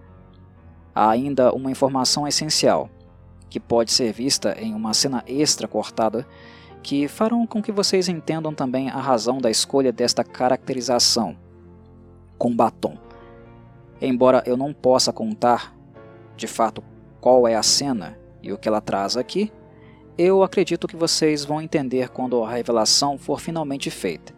há 0.94 1.10
ainda 1.10 1.52
uma 1.52 1.70
informação 1.70 2.26
essencial, 2.28 2.88
que 3.50 3.58
pode 3.58 3.92
ser 3.92 4.12
vista 4.12 4.56
em 4.58 4.74
uma 4.74 4.94
cena 4.94 5.24
extra 5.26 5.66
cortada, 5.66 6.26
que 6.84 7.08
farão 7.08 7.46
com 7.46 7.62
que 7.62 7.72
vocês 7.72 8.10
entendam 8.10 8.52
também 8.52 8.90
a 8.90 8.98
razão 8.98 9.38
da 9.38 9.50
escolha 9.50 9.90
desta 9.90 10.22
caracterização 10.22 11.34
com 12.36 12.54
batom. 12.54 12.98
Embora 14.02 14.42
eu 14.44 14.54
não 14.54 14.74
possa 14.74 15.10
contar 15.10 15.74
de 16.36 16.46
fato 16.46 16.84
qual 17.22 17.48
é 17.48 17.54
a 17.54 17.62
cena 17.62 18.18
e 18.42 18.52
o 18.52 18.58
que 18.58 18.68
ela 18.68 18.82
traz 18.82 19.16
aqui, 19.16 19.50
eu 20.18 20.42
acredito 20.42 20.86
que 20.86 20.94
vocês 20.94 21.42
vão 21.42 21.62
entender 21.62 22.10
quando 22.10 22.44
a 22.44 22.50
revelação 22.50 23.16
for 23.16 23.40
finalmente 23.40 23.90
feita. 23.90 24.34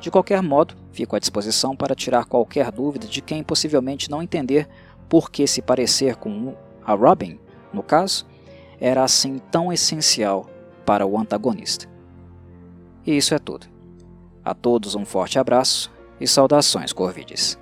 De 0.00 0.10
qualquer 0.10 0.42
modo, 0.42 0.74
fico 0.90 1.14
à 1.14 1.20
disposição 1.20 1.76
para 1.76 1.94
tirar 1.94 2.24
qualquer 2.24 2.72
dúvida 2.72 3.06
de 3.06 3.22
quem 3.22 3.44
possivelmente 3.44 4.10
não 4.10 4.20
entender 4.20 4.68
porque 5.08 5.46
se 5.46 5.62
parecer 5.62 6.16
com 6.16 6.56
a 6.84 6.94
Robin, 6.94 7.38
no 7.72 7.82
caso, 7.82 8.26
era 8.80 9.04
assim 9.04 9.38
tão 9.52 9.72
essencial 9.72 10.50
para 10.86 11.04
o 11.04 11.18
antagonista. 11.18 11.86
E 13.04 13.16
isso 13.16 13.34
é 13.34 13.38
tudo. 13.38 13.66
A 14.44 14.54
todos 14.54 14.94
um 14.94 15.04
forte 15.04 15.38
abraço 15.38 15.92
e 16.20 16.26
saudações 16.26 16.92
Corvides. 16.92 17.58